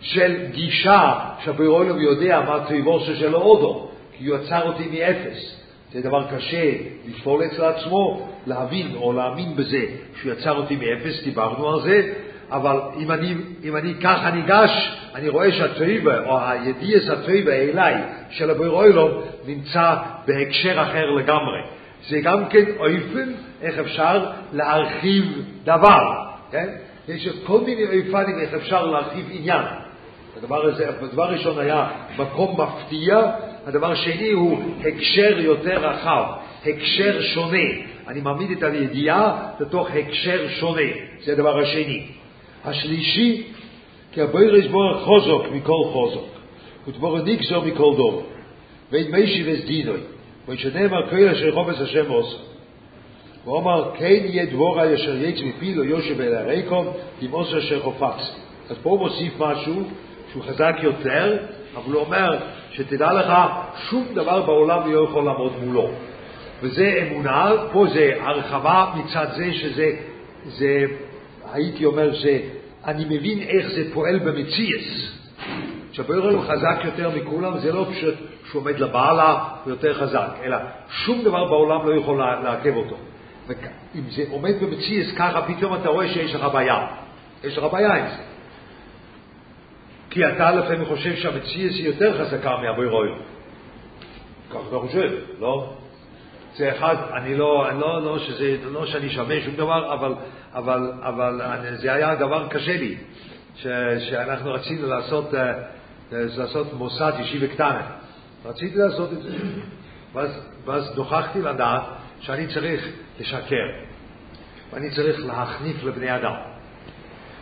של 0.00 0.36
גישה 0.52 1.14
שהבירולום 1.44 2.00
יודע 2.00 2.40
מה 2.40 2.64
טבעו 2.68 3.00
של 3.00 3.34
אודו, 3.34 3.88
כי 4.18 4.26
הוא 4.26 4.36
יצר 4.36 4.68
אותי 4.68 4.88
מאפס. 4.92 5.58
זה 5.92 6.00
דבר 6.02 6.26
קשה 6.36 6.72
לפעול 7.08 7.44
אצל 7.44 7.64
עצמו, 7.64 8.28
להבין 8.46 8.94
או 8.96 9.12
להאמין 9.12 9.56
בזה 9.56 9.84
שהוא 10.20 10.32
יצר 10.32 10.56
אותי 10.56 10.76
מאפס, 10.76 11.24
דיברנו 11.24 11.68
על 11.68 11.82
זה, 11.82 12.12
אבל 12.50 12.76
אם 12.98 13.10
אני, 13.10 13.34
אם 13.64 13.76
אני 13.76 13.94
ככה 13.94 14.30
ניגש, 14.30 14.98
אני 15.14 15.28
רואה 15.28 15.52
שהטויבה, 15.52 16.24
או 16.24 16.40
הידיעס 16.40 17.08
הטויבה 17.10 17.52
אליי 17.52 17.94
של 18.30 18.50
הבירולום, 18.50 19.10
נמצא 19.46 19.94
בהקשר 20.26 20.82
אחר 20.82 21.10
לגמרי. 21.10 21.60
זה 22.08 22.20
גם 22.20 22.48
כן 22.48 22.64
אופן 22.78 23.32
איך 23.62 23.78
אפשר 23.78 24.26
להרחיב 24.52 25.24
דבר, 25.64 26.24
כן? 26.50 26.68
יש 27.08 27.28
כל 27.46 27.60
מיני 27.60 27.82
אופנים 27.82 28.38
איך 28.38 28.54
אפשר 28.54 28.86
להרחיב 28.86 29.26
עניין. 29.30 29.62
הדבר 30.36 30.66
הזה, 30.66 30.88
הדבר 30.88 31.30
ראשון 31.30 31.58
היה 31.58 31.86
מקום 32.18 32.60
מפתיע, 32.60 33.30
הדבר 33.66 33.94
שני 33.94 34.30
הוא 34.30 34.62
הקשר 34.80 35.38
יותר 35.38 35.88
רחב, 35.88 36.24
הקשר 36.66 37.22
שונה. 37.22 37.68
אני 38.08 38.20
מעמיד 38.20 38.50
את 38.50 38.62
הידיעה 38.62 39.48
לתוך 39.60 39.88
הקשר 39.90 40.48
שונה, 40.48 40.90
זה 41.24 41.32
הדבר 41.32 41.58
השני. 41.58 42.06
השלישי, 42.68 43.42
כי 44.12 44.22
הבוירש 44.22 44.66
בורר 44.66 45.04
חוזוק 45.04 45.42
מכל 45.52 45.82
חוזוק, 45.92 46.28
ותבורר 46.88 47.24
נגזור 47.24 47.64
מכל 47.64 47.94
דור, 47.96 48.22
ואין 48.92 49.10
מישי 49.10 49.52
וסדינוי, 49.52 50.00
ונשנאמר 50.48 51.10
כל 51.10 51.28
אשר 51.28 51.54
חופש 51.54 51.80
השם 51.80 52.10
עושה. 52.10 52.36
הוא 53.44 53.58
אמר, 53.58 53.90
כן 53.98 54.20
יהיה 54.24 54.46
דבורה 54.46 54.94
אשר 54.94 55.16
יצא 55.16 55.44
מפי 55.44 55.74
לא 55.74 55.84
יושב 55.84 56.20
אל 56.20 56.34
הריקום, 56.34 56.86
עם 57.20 57.30
עושה 57.30 57.58
אשר 57.58 57.80
חופץ. 57.80 58.36
אז 58.70 58.76
פה 58.82 58.90
הוא 58.90 58.98
מוסיף 58.98 59.32
משהו 59.40 59.82
שהוא 60.32 60.42
חזק 60.42 60.76
יותר, 60.82 61.36
אבל 61.76 61.92
הוא 61.92 62.02
אומר, 62.02 62.38
שתדע 62.72 63.12
לך, 63.12 63.32
שום 63.90 64.04
דבר 64.14 64.42
בעולם 64.42 64.92
לא 64.92 65.04
יכול 65.04 65.24
לעמוד 65.24 65.52
מולו. 65.64 65.88
וזה 66.62 67.08
אמונה, 67.10 67.52
פה 67.72 67.86
זה 67.92 68.12
הרחבה 68.20 68.86
מצד 68.94 69.26
זה 69.36 69.52
שזה, 69.52 69.90
זה, 70.44 70.84
הייתי 71.52 71.84
אומר, 71.84 72.20
זה, 72.22 72.40
אני 72.84 73.04
מבין 73.04 73.38
איך 73.38 73.68
זה 73.68 73.94
פועל 73.94 74.18
במציאס. 74.18 75.18
כשהבורר 75.92 76.34
הוא 76.34 76.42
חזק 76.42 76.84
יותר 76.84 77.10
מכולם, 77.10 77.58
זה 77.58 77.72
לא 77.72 77.86
פשוט 77.90 78.14
שהוא 78.44 78.60
עומד 78.62 78.78
לבעלה 78.78 79.44
ויותר 79.66 79.94
חזק, 79.94 80.28
אלא 80.44 80.56
שום 80.90 81.22
דבר 81.22 81.44
בעולם 81.44 81.88
לא 81.88 81.94
יכול 81.94 82.18
לעכב 82.18 82.76
אותו. 82.76 82.96
ואם 83.48 84.02
זה 84.10 84.24
עומד 84.30 84.54
במציאס 84.60 85.14
ככה, 85.16 85.42
פתאום 85.42 85.74
אתה 85.74 85.88
רואה 85.88 86.08
שיש 86.08 86.34
לך 86.34 86.44
בעיה. 86.52 86.86
יש 87.44 87.58
לך 87.58 87.64
בעיה 87.72 87.94
עם 87.94 88.06
זה. 88.06 88.22
כי 90.10 90.26
אתה 90.26 90.50
לפעמים 90.50 90.84
חושב 90.84 91.16
שהמציאס 91.16 91.74
היא 91.74 91.86
יותר 91.86 92.24
חזקה 92.24 92.56
מהבוירוי. 92.56 93.08
כך 94.50 94.60
אתה 94.68 94.78
חושב, 94.78 95.10
לא? 95.40 95.72
זה 96.56 96.76
אחד, 96.76 96.96
אני 97.12 97.34
לא, 97.34 97.68
אני 97.68 97.80
לא, 97.80 98.02
לא, 98.02 98.18
שזה, 98.18 98.56
לא 98.72 98.86
שאני 98.86 99.10
שווה 99.10 99.40
שום 99.40 99.54
דבר, 99.56 99.94
אבל, 99.94 100.14
אבל, 100.54 100.92
אבל 101.02 101.40
זה 101.76 101.92
היה 101.92 102.14
דבר 102.14 102.48
קשה 102.48 102.76
לי, 102.76 102.96
ש, 103.56 103.66
שאנחנו 103.98 104.52
רצינו 104.52 104.86
לעשות, 104.86 105.34
uh, 105.34 105.36
לעשות 106.12 106.72
מוסד 106.72 107.12
ישיבה 107.20 107.46
קטנה. 107.46 107.82
רציתי 108.44 108.78
לעשות 108.78 109.12
את 109.12 109.22
זה. 109.22 109.30
ואז, 110.66 110.96
נוכחתי 110.96 111.42
לדעת 111.42 111.82
שאני 112.20 112.46
צריך 112.46 112.88
לשקר, 113.20 113.66
ואני 114.72 114.90
צריך 114.90 115.26
להחניף 115.26 115.84
לבני 115.84 116.16
אדם, 116.16 116.34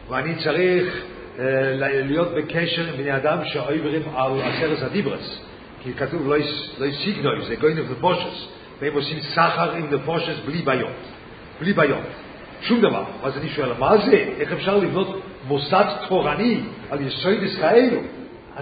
ואני 0.09 0.35
צריך 0.45 1.03
להיות 1.39 2.29
בקשר 2.37 2.89
עם 2.89 2.97
בני 2.97 3.17
אדם 3.17 3.39
שעוברים 3.45 4.03
על 4.17 4.41
עשרת 4.43 4.83
הדיברס. 4.83 5.41
כי 5.83 5.95
כתוב 5.95 6.29
לא 6.29 6.37
סיגנוי, 7.05 7.45
זה 7.47 7.57
גוין 7.57 7.79
ופושס. 7.89 8.49
והם 8.81 8.95
עושים 8.95 9.21
סחר 9.21 9.73
עם 9.73 9.95
נפושס 9.95 10.39
בלי 10.47 10.63
בעיות. 10.63 10.93
בלי 11.61 11.73
בעיות. 11.73 12.05
שום 12.69 12.81
דבר. 12.81 13.03
אז 13.23 13.37
אני 13.37 13.49
שואל, 13.49 13.69
מה 13.79 13.97
זה? 13.97 14.25
איך 14.41 14.53
אפשר 14.53 14.77
לבנות 14.77 15.21
מוסד 15.49 15.85
תורני 16.09 16.61
על 16.91 17.01
יסוידס 17.01 17.59
כאלו? 17.61 18.01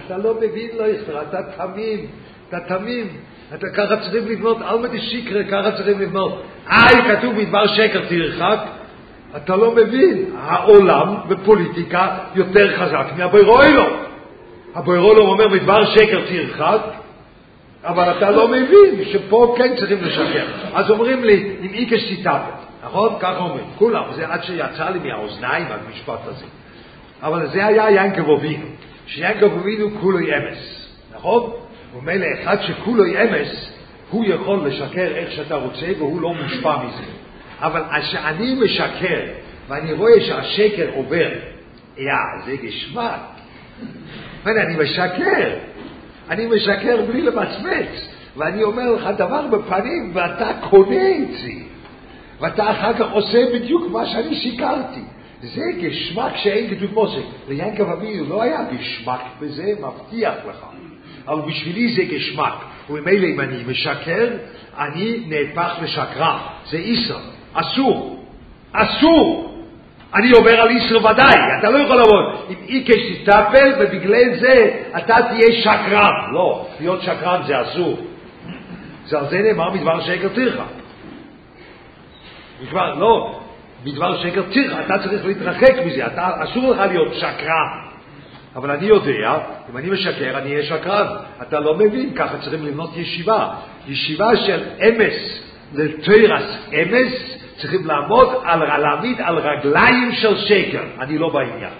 אתה 0.05 0.17
לא 0.17 0.33
מבין, 0.35 0.69
לא 0.77 0.83
יחסר, 0.83 1.21
אתה 1.21 1.37
תמים, 1.57 2.05
אתה 2.49 2.59
תמים. 2.59 3.07
אתה 3.53 3.67
ככה 3.75 3.97
צריכים 3.97 4.27
לבנות, 4.27 4.57
אלמא 4.61 4.87
דשיקרא, 4.87 5.43
ככה 5.43 5.71
צריכים 5.71 5.99
לבנות. 5.99 6.43
איי, 6.69 7.17
כתוב 7.17 7.33
מדבר 7.33 7.67
שקר 7.67 8.01
תרחק, 8.09 8.59
אתה 9.35 9.55
לא 9.55 9.75
מבין, 9.75 10.25
העולם 10.37 11.15
בפוליטיקה 11.27 12.17
יותר 12.35 12.77
חזק 12.77 13.05
מהבוירואילו. 13.17 13.83
הבוירואילו 14.75 15.27
אומר 15.27 15.47
מדבר 15.47 15.85
שקר 15.85 16.21
תרחק, 16.29 16.79
אבל 17.83 18.17
אתה 18.17 18.31
לא 18.31 18.47
מבין 18.47 19.05
שפה 19.11 19.55
כן 19.57 19.75
צריכים 19.75 19.97
לשקר. 20.01 20.45
אז 20.73 20.89
אומרים 20.89 21.23
לי, 21.23 21.55
עם 21.61 21.73
איקש 21.73 22.07
סיטאפת, 22.07 22.64
נכון? 22.85 23.13
ככה 23.19 23.37
אומרים, 23.37 23.65
כולם, 23.77 24.03
זה 24.15 24.27
עד 24.27 24.43
שיצא 24.43 24.89
לי 24.89 24.99
מהאוזניים 24.99 25.67
המשפט 25.69 26.19
הזה. 26.25 26.45
אבל 27.21 27.47
זה 27.47 27.65
היה 27.65 27.91
ינקב 27.91 28.29
אבינו, 28.29 28.65
שיינקב 29.07 29.57
אבינו 29.59 29.89
כולוי 30.01 30.37
אמס, 30.37 30.91
נכון? 31.15 31.51
ומילא 31.97 32.25
אחד 32.33 32.61
שכולוי 32.61 33.23
אמס, 33.23 33.71
הוא 34.09 34.25
יכול 34.25 34.67
לשקר 34.67 35.07
איך 35.15 35.31
שאתה 35.31 35.55
רוצה 35.55 35.85
והוא 35.97 36.21
לא 36.21 36.33
מושפע 36.33 36.83
מזה. 36.83 37.03
אבל 37.59 37.81
כשאני 37.99 38.55
משקר, 38.55 39.21
ואני 39.67 39.93
רואה 39.93 40.21
שהשקר 40.21 40.89
עובר, 40.95 41.29
יא, 41.97 42.11
זה 42.45 42.55
גשמק. 42.55 43.19
ואני 44.43 44.75
משקר. 44.83 45.49
אני 46.29 46.45
משקר 46.45 47.01
בלי 47.07 47.21
למצמץ, 47.21 48.09
ואני 48.37 48.63
אומר 48.63 48.91
לך 48.91 49.09
דבר 49.17 49.47
בפנים, 49.47 50.11
ואתה 50.13 50.51
קונה 50.69 51.09
את 51.17 51.31
זה. 51.31 51.74
ואתה 52.39 52.71
אחר 52.71 52.93
כך 52.93 53.11
עושה 53.11 53.45
בדיוק 53.53 53.91
מה 53.91 54.05
שאני 54.05 54.35
שיקרתי. 54.35 55.01
זה 55.41 55.61
גשמק 55.81 56.35
שאין 56.35 56.69
כדוגמו 56.69 57.07
זה. 57.07 57.21
ליענקב 57.47 57.89
אבינו 57.89 58.29
לא 58.29 58.41
היה 58.41 58.59
גשמק 58.73 59.21
בזה, 59.41 59.73
מבטיח 59.79 60.33
לך. 60.49 60.65
אבל 61.27 61.41
בשבילי 61.41 61.95
זה 61.95 62.03
גשמק. 62.03 62.53
וממילא 62.89 63.27
אם 63.27 63.39
אני 63.39 63.63
משקר, 63.67 64.27
אני 64.77 65.23
נהפך 65.27 65.73
לשקרן. 65.81 66.37
זה 66.69 66.77
איסר. 66.77 67.19
אסור. 67.53 68.25
אסור. 68.71 69.51
אני 70.15 70.33
אומר 70.33 70.61
על 70.61 70.69
איסר 70.69 70.97
ודאי, 70.97 71.59
אתה 71.59 71.69
לא 71.69 71.77
יכול 71.77 71.95
לעבוד 71.95 72.45
עם 72.49 72.55
איקש 72.67 73.11
תטפל 73.23 73.73
ובגלל 73.79 74.39
זה 74.39 74.81
אתה 74.97 75.15
תהיה 75.29 75.61
שקרן. 75.61 76.33
לא, 76.33 76.67
להיות 76.79 77.01
שקרן 77.01 77.41
זה 77.47 77.61
אסור. 77.61 77.97
זה 79.05 79.17
על 79.19 79.29
זה 79.29 79.39
נאמר 79.39 79.73
מדבר 79.73 80.01
שקר 80.01 80.27
תרחה. 80.27 80.63
מדבר, 82.63 82.93
לא, 82.93 83.39
מדבר 83.85 84.17
שקר 84.17 84.41
תרחה, 84.41 84.85
אתה 84.85 84.97
צריך 84.97 85.25
להתרחק 85.25 85.73
מזה, 85.85 86.07
אתה, 86.07 86.29
אסור 86.43 86.71
לך 86.71 86.79
להיות 86.79 87.13
שקרן. 87.13 87.85
אבל 88.55 88.71
אני 88.71 88.85
יודע, 88.85 89.37
אם 89.71 89.77
אני 89.77 89.89
משקר, 89.89 90.37
אני 90.37 90.51
אהיה 90.51 90.63
שקרן. 90.63 91.07
אתה 91.41 91.59
לא 91.59 91.75
מבין, 91.75 92.13
ככה 92.15 92.37
צריכים 92.37 92.65
לבנות 92.65 92.97
ישיבה. 92.97 93.49
ישיבה 93.87 94.35
של 94.35 94.63
אמס, 94.81 95.43
לתרס 95.73 96.57
אמס, 96.73 97.13
צריכים 97.57 97.85
לעמוד 97.85 98.29
על, 98.43 98.79
להעמיד 98.79 99.21
על 99.21 99.37
רגליים 99.37 100.11
של 100.11 100.37
שקר. 100.37 100.83
אני 100.99 101.17
לא 101.17 101.29
בעניין. 101.29 101.73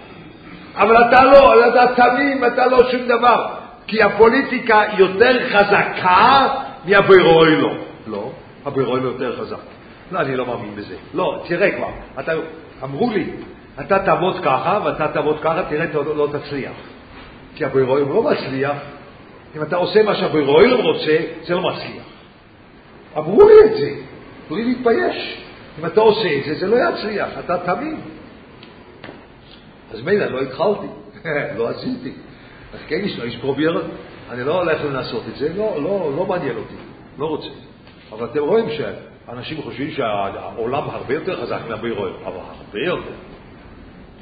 אבל 0.76 0.98
אתה 0.98 1.24
לא, 1.24 1.68
אתה 1.68 1.86
תמים, 1.96 2.46
אתה 2.46 2.66
לא 2.66 2.92
שום 2.92 3.02
דבר. 3.08 3.48
כי 3.88 4.04
הפוליטיקה 4.04 4.82
יותר 4.98 5.50
חזקה 5.50 6.48
מהבירואילו. 6.86 7.74
לא, 8.08 8.32
הבירואילו 8.66 9.12
יותר 9.12 9.36
חזק. 9.40 9.58
לא, 10.12 10.20
אני 10.20 10.36
לא 10.36 10.46
מאמין 10.46 10.76
בזה. 10.76 10.96
לא, 11.14 11.44
תראה 11.48 11.72
כבר, 11.72 11.90
אתה, 12.20 12.32
אמרו 12.84 13.10
לי, 13.10 13.30
אתה 13.80 14.00
תעבוד 14.00 14.40
ככה 14.40 14.80
ואתה 14.86 15.08
תעבוד 15.08 15.40
ככה, 15.44 15.64
תראה, 15.70 15.84
אתה 15.84 15.98
לא 15.98 16.28
תצליח. 16.32 16.74
כי 17.56 17.66
הבירואילו 17.66 18.14
לא 18.14 18.24
מצליח. 18.24 18.78
אם 19.56 19.62
אתה 19.62 19.76
עושה 19.76 20.04
מה 20.04 20.16
שהבורא 20.16 20.58
עולם 20.58 20.82
רוצה, 20.82 21.18
זה 21.44 21.54
לא 21.54 21.62
מצליח. 21.62 22.04
אמרו 23.18 23.48
לי 23.48 23.54
את 23.66 23.78
זה, 23.78 23.90
בלי 24.50 24.64
להתבייש. 24.64 25.42
אם 25.80 25.86
אתה 25.86 26.02
עושה 26.02 26.38
את 26.38 26.44
זה, 26.46 26.56
זה 26.56 26.68
לא 26.68 26.78
יצליח, 26.90 27.30
אתה 27.40 27.58
תמים. 27.58 28.02
אז 29.94 30.02
מילא, 30.02 30.26
לא 30.26 30.42
התחלתי, 30.42 30.88
לא 31.58 31.70
עשיתי. 31.70 32.14
אז 32.74 32.80
כן, 32.88 33.02
יש 33.26 33.38
פרובייר, 33.42 33.84
אני 34.32 34.44
לא 34.44 34.62
הולך 34.62 34.82
לנסות 34.84 35.24
את 35.34 35.38
זה, 35.38 35.54
לא, 35.58 35.84
לא, 35.84 36.12
לא 36.18 36.26
מעניין 36.26 36.56
אותי, 36.58 36.76
לא 37.18 37.26
רוצה. 37.26 37.50
אבל 38.12 38.26
אתם 38.26 38.40
רואים 38.40 38.66
שאנשים 39.26 39.62
חושבים 39.62 39.92
שהעולם 39.92 40.90
הרבה 40.90 41.14
יותר 41.14 41.42
חזק 41.42 41.60
מהבורא, 41.70 42.12
אבל 42.26 42.38
הרבה 42.38 42.80
יותר. 42.80 43.14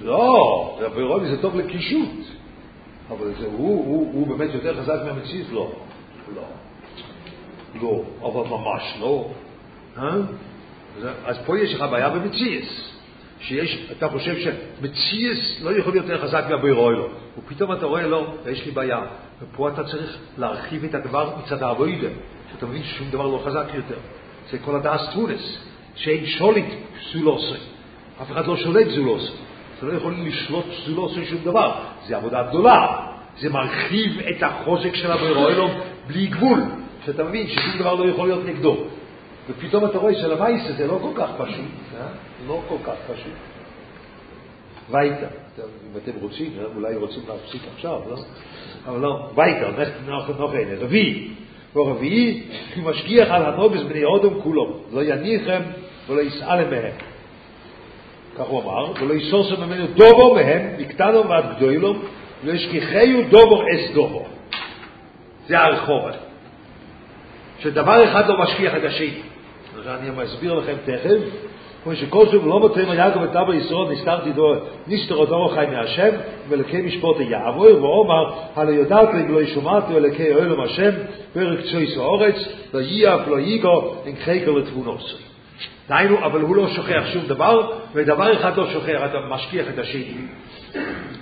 לא, 0.02 0.80
הבורא 0.86 1.30
זה 1.30 1.42
טוב 1.42 1.56
לקישוט, 1.56 2.20
אבל 3.10 3.34
זה, 3.40 3.46
הוא, 3.46 3.86
הוא, 3.86 4.14
הוא 4.14 4.38
באמת 4.38 4.54
יותר 4.54 4.82
חזק 4.82 5.00
מהמציאות? 5.06 5.48
לא. 5.52 5.72
לא. 6.36 6.42
לא, 7.82 8.04
אבל 8.22 8.50
ממש 8.50 8.98
לא. 9.00 9.30
אה? 9.98 10.16
אז 11.26 11.38
פה 11.46 11.60
יש 11.60 11.74
לך 11.74 11.86
בעיה 11.92 12.10
במציאס. 12.10 12.94
שיש, 13.40 13.92
אתה 13.98 14.10
חושב 14.10 14.36
שמציאס 14.40 15.62
לא 15.62 15.78
יכול 15.78 15.94
להיות 15.94 16.06
יותר 16.06 16.28
חזק 16.28 16.46
מהבירוילו, 16.50 17.08
ופתאום 17.38 17.74
אתה 17.74 17.86
רואה, 17.86 18.08
לא, 18.08 18.34
יש 18.48 18.66
לי 18.66 18.72
בעיה. 18.72 19.02
ופה 19.42 19.70
אתה 19.70 19.84
צריך 19.84 20.18
להרחיב 20.38 20.84
את 20.84 20.96
הדבר 20.96 21.36
מצד 21.38 21.64
האבוידה, 21.64 22.08
שאתה 22.52 22.66
מבין 22.66 22.84
ששום 22.84 23.08
דבר 23.12 23.28
לא 23.28 23.42
חזק 23.46 23.66
יותר. 23.74 23.98
זה 24.52 24.58
כל 24.58 24.76
הדעת 24.76 25.00
טרונס, 25.14 25.58
שאין 25.96 26.26
שולט 26.26 26.66
זולוסי. 27.14 27.60
אף 28.22 28.32
אחד 28.32 28.48
לא 28.48 28.58
שולט 28.58 28.88
זולוסי. 28.90 29.32
אתה 29.78 29.86
לא 29.86 29.94
יכול 29.94 30.16
לשלוט 30.24 30.66
זולוסי 30.86 31.26
שום 31.26 31.40
דבר. 31.44 31.72
זה 32.08 32.18
עבודה 32.18 32.44
גדולה. 32.44 33.08
זה 33.40 33.50
מרחיב 33.50 34.20
את 34.20 34.44
החוזק 34.44 34.96
של 34.96 35.12
הבירוילו 35.12 35.68
בלי 36.08 36.28
גבול. 36.28 36.60
שאתה 37.06 37.24
מבין 37.24 37.48
ששום 37.48 37.80
דבר 37.80 37.94
לא 37.94 38.10
יכול 38.10 38.28
להיות 38.28 38.46
נגדו. 38.46 38.78
ופתאום 39.50 39.86
אתה 39.86 39.98
רואה 39.98 40.16
שלמייסה 40.16 40.74
זה 40.74 40.88
לא 40.88 41.00
כל 41.02 41.12
כך 41.16 41.30
פשוט, 41.38 41.66
אה? 41.98 42.08
לא 42.48 42.62
כל 42.68 42.78
כך 42.84 42.96
פשוט. 43.14 43.34
וייטה, 44.92 45.28
אם 45.58 45.98
אתם 46.04 46.12
רוצים, 46.22 46.52
אה? 46.60 46.66
אולי 46.76 46.96
רוצים 46.96 47.24
להפסיק 47.28 47.62
עכשיו, 47.76 48.00
לא? 48.10 48.18
אבל 48.86 49.00
לא, 49.00 49.30
וייטה, 49.36 49.82
אין, 50.54 50.78
רביעי. 50.80 51.30
ורביעי, 51.76 52.44
כי 52.74 52.82
משגיח 52.90 53.28
על 53.32 53.46
הנובס 53.46 53.82
בני 53.82 54.04
אודום 54.04 54.42
כולו, 54.44 54.80
לא 54.94 55.04
יניחם 55.04 55.62
ולא 56.10 56.22
יסעלם 56.22 56.70
מהם. 56.70 56.92
כך 58.38 58.46
הוא 58.46 58.64
אמר, 58.64 58.92
ולא 59.02 59.14
יסוסם 59.14 59.64
ממנו 59.64 59.88
דובו 59.88 60.36
מהם, 60.36 60.68
מקטנו 60.78 61.30
ועד 61.30 61.46
גדולו, 61.56 61.96
ולא 62.44 62.54
ישכיחהו 62.54 63.22
דובו 63.30 63.62
אס 63.62 63.94
דובו. 63.94 64.26
זה 65.48 65.60
הרחוב. 65.60 66.02
שדבר 67.60 68.04
אחד 68.04 68.30
לא 68.30 68.40
משכיח 68.40 68.76
את 68.76 68.84
השני. 68.84 69.14
אני 69.88 70.10
מסביר 70.18 70.54
לכם 70.54 70.76
תכף, 70.86 71.18
כמו 71.84 71.96
שכל 71.96 72.26
שוב 72.32 72.48
לא 72.48 72.60
מותרים 72.60 72.90
על 72.90 72.98
יעקב 72.98 73.24
את 73.24 73.36
אבא 73.36 73.54
ישראל, 73.54 73.92
נסתרתי 73.92 74.32
דו, 74.32 74.54
נסתר 74.88 75.24
את 75.24 75.30
אורח 75.30 75.56
חי 75.56 75.66
מהשם, 75.72 76.10
ולקי 76.50 76.82
משפוט 76.82 77.18
יעבור, 77.20 77.84
ואומר, 77.84 78.34
הלא 78.56 78.72
יודעת 78.72 79.14
לי 79.14 79.24
ולא 79.24 79.42
ישומעתי 79.42 79.94
ולקי 79.94 80.34
אוהלם 80.34 80.62
השם, 80.62 80.92
פרק 81.34 81.60
צויס 81.72 81.98
האורץ, 81.98 82.36
לא 82.74 82.80
ייאף, 82.80 83.28
לא 83.28 83.40
ייגו, 83.40 83.96
אין 84.06 84.16
חקר 84.16 84.52
לתבונוס. 84.52 85.18
דהיינו, 85.90 86.26
אבל 86.26 86.42
הוא 86.42 86.56
לא 86.56 86.68
שוכח 86.68 87.04
שום 87.14 87.26
דבר, 87.28 87.72
ודבר 87.94 88.34
אחד 88.34 88.58
לא 88.58 88.70
שוכח, 88.70 89.02
אתה 89.06 89.18
משכיח 89.30 89.66
את 89.74 89.80
השני. 89.80 90.14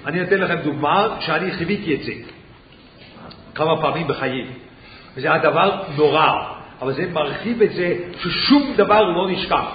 אני 0.06 0.24
אתן 0.24 0.38
לכם 0.38 0.56
דוגמה, 0.64 1.18
שאני 1.20 1.52
חיוויתי 1.52 1.96
את 1.96 2.04
זה 2.04 2.12
כמה 3.56 3.82
פעמים 3.82 4.08
בחיים, 4.08 4.46
וזה 5.18 5.34
הדבר 5.34 5.72
נורא. 5.98 6.32
אבל 6.82 6.94
זה 6.94 7.04
מרחיב 7.14 7.62
את 7.62 7.74
זה 7.74 7.98
ששום 8.18 8.74
דבר 8.76 9.02
לא 9.02 9.30
נשכח. 9.32 9.66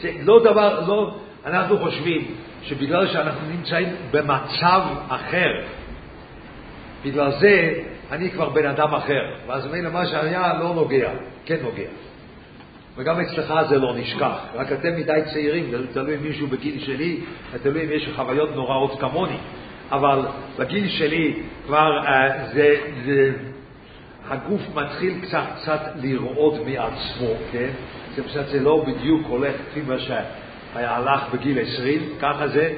זה 0.00 0.10
לא 0.22 0.40
דבר, 0.44 0.84
לא, 0.86 1.16
אנחנו 1.46 1.78
חושבים 1.78 2.34
שבגלל 2.62 3.06
שאנחנו 3.06 3.48
נמצאים 3.50 3.88
במצב 4.10 4.80
אחר, 5.08 5.50
בגלל 7.04 7.32
זה 7.40 7.74
אני 8.10 8.30
כבר 8.30 8.48
בן 8.48 8.66
אדם 8.66 8.94
אחר, 8.94 9.22
ואז 9.46 9.66
מילא 9.72 9.90
מה 9.90 10.06
שהיה 10.06 10.52
לא 10.60 10.74
נוגע, 10.74 11.10
כן 11.44 11.56
נוגע. 11.62 11.88
וגם 12.96 13.20
אצלך 13.20 13.54
זה 13.68 13.78
לא 13.78 13.96
נשכח, 13.96 14.38
רק 14.54 14.72
אתם 14.72 14.96
מדי 14.96 15.20
צעירים, 15.32 15.70
זה 15.70 15.78
תלוי 15.92 16.16
מישהו 16.16 16.46
בגיל 16.46 16.84
שלי, 16.84 17.20
תלוי 17.62 17.84
אם 17.84 17.92
יש 17.92 18.08
חוויות 18.16 18.56
נוראות 18.56 19.00
כמוני, 19.00 19.36
אבל 19.90 20.20
בגיל 20.58 20.88
שלי 20.88 21.34
כבר 21.66 22.00
uh, 22.04 22.08
זה, 22.54 22.76
זה 23.04 23.32
הגוף 24.28 24.60
מתחיל 24.74 25.20
קצת, 25.22 25.44
קצת 25.62 25.80
לראות 25.94 26.54
מעצמו, 26.54 27.34
כן? 27.52 27.70
זה 28.14 28.22
פשוט 28.22 28.46
זה 28.46 28.60
לא 28.60 28.84
בדיוק 28.86 29.26
הולך 29.28 29.54
כפי 29.70 29.80
מה 29.82 29.98
שהלך 29.98 31.20
בגיל 31.32 31.58
20, 31.58 32.00
ככה 32.20 32.48
זה. 32.48 32.74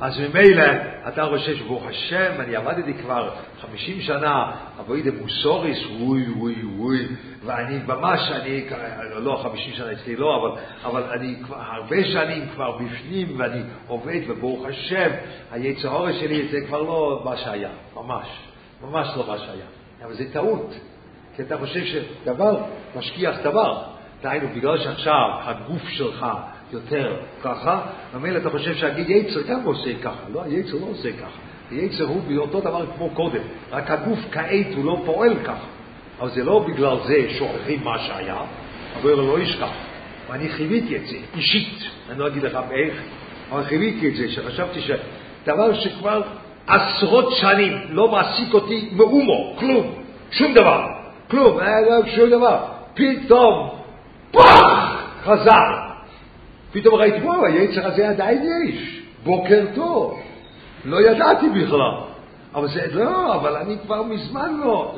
אז 0.00 0.20
ממילא 0.20 0.64
אתה 1.08 1.26
חושב 1.26 1.56
שברוך 1.56 1.86
השם, 1.86 2.32
אני 2.38 2.56
עבדתי 2.56 2.94
כבר 2.94 3.30
50 3.60 4.00
שנה, 4.00 4.52
אבוי 4.80 5.02
דה 5.02 5.10
מוסוריס, 5.20 5.78
ווי 5.98 6.28
ווי 6.28 6.64
ווי, 6.76 7.06
ואני 7.44 7.78
ממש, 7.86 8.30
אני, 8.30 8.64
לא 9.16 9.40
50 9.42 9.72
שנה 9.74 9.92
אצלי 9.92 10.16
לא, 10.16 10.36
אבל, 10.36 10.60
אבל 10.84 11.02
אני 11.12 11.36
כבר 11.44 11.56
הרבה 11.58 12.04
שנים 12.04 12.48
כבר 12.54 12.78
בפנים, 12.78 13.34
ואני 13.36 13.60
עובד, 13.86 14.20
וברוך 14.28 14.66
השם, 14.66 15.10
היצר 15.50 16.12
שלי 16.12 16.48
זה 16.50 16.58
כבר 16.66 16.82
לא 16.82 17.22
מה 17.24 17.36
שהיה, 17.36 17.70
ממש, 17.94 18.26
ממש 18.82 19.08
לא 19.16 19.26
מה 19.28 19.38
שהיה. 19.38 19.66
אבל 20.04 20.14
זה 20.14 20.32
טעות, 20.32 20.74
כי 21.36 21.42
אתה 21.42 21.58
חושב 21.58 21.84
שדבר 21.84 22.56
משכיח 22.96 23.36
דבר. 23.44 23.82
דהיינו, 24.22 24.48
בגלל 24.56 24.78
שעכשיו 24.78 25.28
הגוף 25.44 25.88
שלך 25.88 26.26
יותר 26.72 27.16
ככה, 27.42 27.80
ממילא 28.14 28.38
אתה 28.38 28.50
חושב 28.50 28.74
שהיצר 28.74 29.42
גם 29.48 29.62
עושה 29.64 29.90
ככה. 30.02 30.22
לא, 30.32 30.42
היצר 30.42 30.76
לא 30.80 30.86
עושה 30.90 31.12
ככה. 31.12 31.38
היצר 31.70 32.04
הוא 32.04 32.22
באותו 32.28 32.60
דבר 32.60 32.86
כמו 32.96 33.10
קודם, 33.10 33.42
רק 33.70 33.90
הגוף 33.90 34.18
כעת 34.32 34.66
הוא 34.76 34.84
לא 34.84 35.02
פועל 35.04 35.34
ככה. 35.44 35.66
אבל 36.20 36.30
זה 36.30 36.44
לא 36.44 36.64
בגלל 36.68 36.96
זה 37.06 37.26
שוכחים 37.38 37.80
מה 37.84 37.98
שהיה, 37.98 38.40
אבל 39.00 39.10
לא 39.10 39.40
ישכח. 39.40 39.70
ואני 40.30 40.48
חיוויתי 40.48 40.96
את 40.96 41.06
זה, 41.06 41.16
אישית, 41.36 41.78
אני 42.10 42.18
לא 42.18 42.26
אגיד 42.26 42.42
לך 42.42 42.58
באיך, 42.68 42.94
אבל 43.52 43.64
חיוויתי 43.64 44.08
את 44.08 44.14
זה, 44.14 44.28
שחשבתי 44.32 44.80
שדבר 44.80 45.74
שכבר 45.74 46.22
עשרות 46.66 47.32
שנים 47.32 47.72
לא 47.90 48.08
מעסיק 48.08 48.54
אותי 48.54 48.88
מאומו, 48.92 49.56
כלום, 49.58 49.94
שום 50.30 50.54
דבר. 50.54 50.99
כלום, 51.30 51.58
היה 51.58 51.80
לא 51.80 52.06
שום 52.06 52.30
דבר. 52.30 52.64
פתאום, 52.94 53.68
פח, 54.30 55.04
חזר. 55.22 55.90
פתאום 56.72 56.94
ראיתי, 56.94 57.26
וואו, 57.26 57.46
היצר 57.46 57.86
הזה 57.86 58.08
עדיין 58.08 58.42
יש. 58.68 59.00
בוקר 59.24 59.64
טוב. 59.74 60.20
לא 60.84 61.00
ידעתי 61.00 61.48
בכלל. 61.48 62.10
אבל 62.54 62.68
זה, 62.68 62.86
לא, 62.92 63.34
אבל 63.34 63.56
אני 63.56 63.76
כבר 63.82 64.02
מזמן 64.02 64.60
לא. 64.64 64.94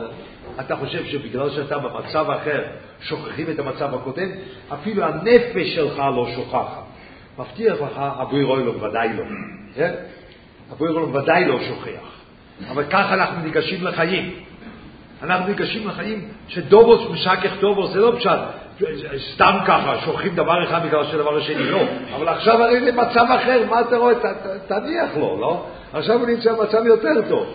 אתה 0.60 0.76
חושב 0.76 1.04
שבגלל 1.04 1.50
שאתה 1.50 1.78
במצב 1.78 2.30
אחר, 2.30 2.62
שוכחים 3.00 3.46
את 3.50 3.58
המצב 3.58 3.94
הקודם, 3.94 4.28
אפילו 4.72 5.04
הנפש 5.04 5.74
שלך 5.74 5.98
לא 5.98 6.26
שוכחת. 6.34 6.82
מבטיח 7.38 7.74
לך, 7.80 8.02
אבוי 8.22 8.42
רוילום 8.42 8.82
ודאי 8.82 9.08
לא. 9.16 9.24
כן? 9.74 9.94
אבוי 10.72 10.88
רוילום 10.88 11.14
ודאי 11.14 11.44
לא 11.44 11.58
שוכח. 11.60 12.12
אבל 12.70 12.84
ככה 12.84 13.14
אנחנו 13.14 13.42
ניגשים 13.42 13.84
לחיים. 13.84 14.34
אנחנו 15.22 15.46
ניגשים 15.46 15.88
לחיים 15.88 16.28
שדובוס 16.48 17.10
משכך 17.10 17.52
דובוס, 17.60 17.90
זה 17.92 18.00
לא 18.00 18.12
פשט, 18.18 18.38
סתם 19.34 19.54
ככה, 19.66 20.00
שוכחים 20.04 20.34
דבר 20.34 20.64
אחד 20.64 20.86
בגלל 20.86 21.04
שהדבר 21.04 21.36
השני, 21.36 21.70
לא. 21.70 21.82
אבל 22.16 22.28
עכשיו 22.28 22.62
הרי 22.62 22.80
זה 22.80 22.92
מצב 22.92 23.26
אחר, 23.36 23.62
מה 23.70 23.80
אתה 23.80 23.96
רואה? 23.96 24.14
תניח 24.66 25.16
לו, 25.16 25.40
לא? 25.40 25.64
עכשיו 25.92 26.18
הוא 26.18 26.26
נמצא 26.26 26.52
במצב 26.52 26.86
יותר 26.86 27.28
טוב. 27.28 27.46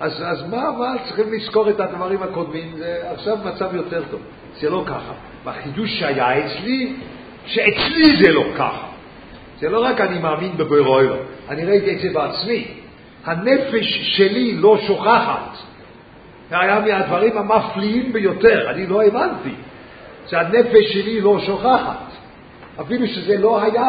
אז, 0.00 0.22
אז 0.26 0.50
מה, 0.50 0.70
מה 0.78 0.92
צריכים 1.04 1.32
לזכור 1.32 1.70
את 1.70 1.80
הדברים 1.80 2.22
הקודמים? 2.22 2.72
זה 2.78 3.02
עכשיו 3.14 3.36
מצב 3.44 3.74
יותר 3.74 4.02
טוב. 4.10 4.20
זה 4.60 4.70
לא 4.70 4.82
ככה. 4.86 5.12
והחידוש 5.44 5.98
שהיה 5.98 6.46
אצלי, 6.46 6.96
שאצלי 7.46 8.16
זה 8.16 8.32
לא 8.32 8.44
ככה. 8.56 8.86
זה 9.58 9.68
לא 9.68 9.84
רק 9.84 10.00
אני 10.00 10.18
מאמין 10.18 10.52
בבוירוילו, 10.56 11.16
אני 11.48 11.64
ראיתי 11.64 11.94
את 11.94 12.00
זה 12.00 12.08
בעצמי. 12.12 12.66
הנפש 13.24 13.86
שלי 14.16 14.56
לא 14.56 14.78
שוכחת. 14.86 15.69
זה 16.50 16.60
היה 16.60 16.80
מהדברים 16.80 17.38
המפליאים 17.38 18.12
ביותר, 18.12 18.70
אני 18.70 18.86
לא 18.86 19.02
הבנתי. 19.02 19.54
שהנפש 20.30 20.92
שלי 20.92 21.20
לא 21.20 21.40
שוכחת. 21.46 22.10
אפילו 22.80 23.06
שזה 23.06 23.38
לא 23.38 23.62
היה 23.62 23.86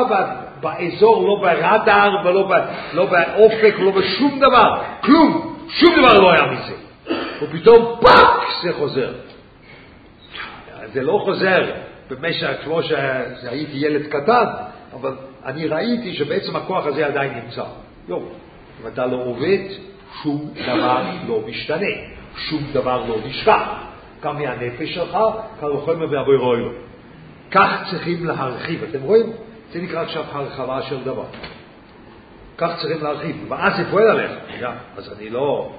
באזור, 0.61 1.27
לא 1.27 1.41
ברדאר 1.41 2.09
ולא 2.25 2.49
לא 2.93 3.05
באופק, 3.05 3.73
לא 3.79 3.91
בשום 3.91 4.39
דבר, 4.39 4.81
כלום, 5.01 5.57
שום 5.69 5.95
דבר 5.95 6.19
לא 6.19 6.31
היה 6.31 6.43
מזה. 6.51 6.73
ופתאום 7.41 7.95
פאק 8.01 8.47
זה 8.63 8.73
חוזר. 8.73 9.13
זה 10.93 11.01
לא 11.01 11.21
חוזר 11.23 11.71
במשך, 12.09 12.51
כמו 12.63 12.83
שהייתי 12.83 13.77
ילד 13.77 14.07
קטן, 14.07 14.45
אבל 14.93 15.13
אני 15.45 15.67
ראיתי 15.67 16.13
שבעצם 16.13 16.55
הכוח 16.55 16.85
הזה 16.85 17.05
עדיין 17.05 17.33
נמצא. 17.43 17.63
יום, 18.07 18.29
אם 18.81 18.87
אתה 18.87 19.05
לא 19.05 19.17
עובד, 19.25 19.59
שום 20.23 20.53
דבר 20.53 21.03
לא 21.27 21.39
משתנה, 21.47 21.87
שום 22.35 22.63
דבר 22.73 23.05
לא 23.05 23.15
נשכח. 23.25 23.67
גם 24.23 24.39
מהנפש 24.39 24.95
שלך, 24.95 25.17
קל 25.59 25.71
וחומר 25.71 26.05
ואבוי 26.11 26.37
לו. 26.37 26.71
כך 27.51 27.87
צריכים 27.91 28.25
להרחיב. 28.25 28.83
אתם 28.83 29.01
רואים? 29.01 29.33
זה 29.73 29.81
נקרא 29.81 30.01
עכשיו 30.01 30.23
הרחבה 30.31 30.81
של 30.81 31.03
דבר. 31.03 31.25
כך 32.57 32.71
צריכים 32.81 33.03
להרחיב. 33.03 33.45
ואז 33.47 33.73
זה 33.77 33.91
פועל 33.91 34.07
עליך. 34.07 34.31
אז 34.97 35.13
אני 35.17 35.29
לא... 35.29 35.71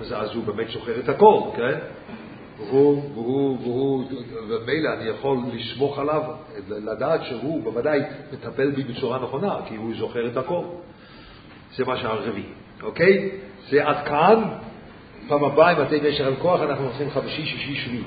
אז, 0.00 0.14
אז 0.16 0.34
הוא 0.34 0.44
באמת 0.44 0.70
שוחר 0.70 1.00
את 1.00 1.08
הכל, 1.08 1.40
כן? 1.56 1.78
והוא, 2.58 3.10
והוא, 3.14 3.58
והוא, 3.62 4.04
ומילא 4.48 4.90
אני 4.92 5.08
יכול 5.08 5.38
לסמוך 5.54 5.98
עליו, 5.98 6.22
לדעת 6.68 7.20
שהוא 7.24 7.62
בוודאי 7.64 8.00
מטפל 8.32 8.70
בי 8.70 8.82
בצורה 8.82 9.18
נכונה, 9.18 9.56
כי 9.68 9.76
הוא 9.76 9.92
זוכר 9.98 10.26
את 10.26 10.36
הכל. 10.36 10.64
זה 11.76 11.84
מה 11.84 11.96
שהרביעי, 11.96 12.46
אוקיי? 12.82 13.30
זה 13.70 13.88
עד 13.88 14.06
כאן. 14.06 14.44
פעם 15.32 15.44
הבאה, 15.44 15.72
אם 15.72 15.82
אתם 15.82 16.06
יש 16.06 16.20
לכם 16.20 16.34
כוח, 16.42 16.60
אנחנו 16.60 16.86
עושים 16.86 17.10
חמישי, 17.10 17.46
שישי, 17.46 17.74
שביעי. 17.74 18.02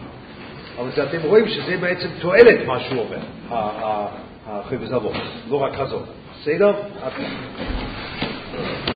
אבל 0.80 0.90
אתם 1.04 1.18
רואים 1.24 1.48
שזה 1.48 1.78
בעצם 1.78 2.08
תועלת 2.22 2.68
מה 2.68 2.80
שהוא 2.80 3.02
אומר, 3.02 3.20
החפץ 4.48 4.92
אבות, 4.92 5.14
לא 5.50 5.58
רק 5.58 5.76
חזון. 5.76 6.04
בסדר? 6.42 6.74
כאן. 7.18 8.95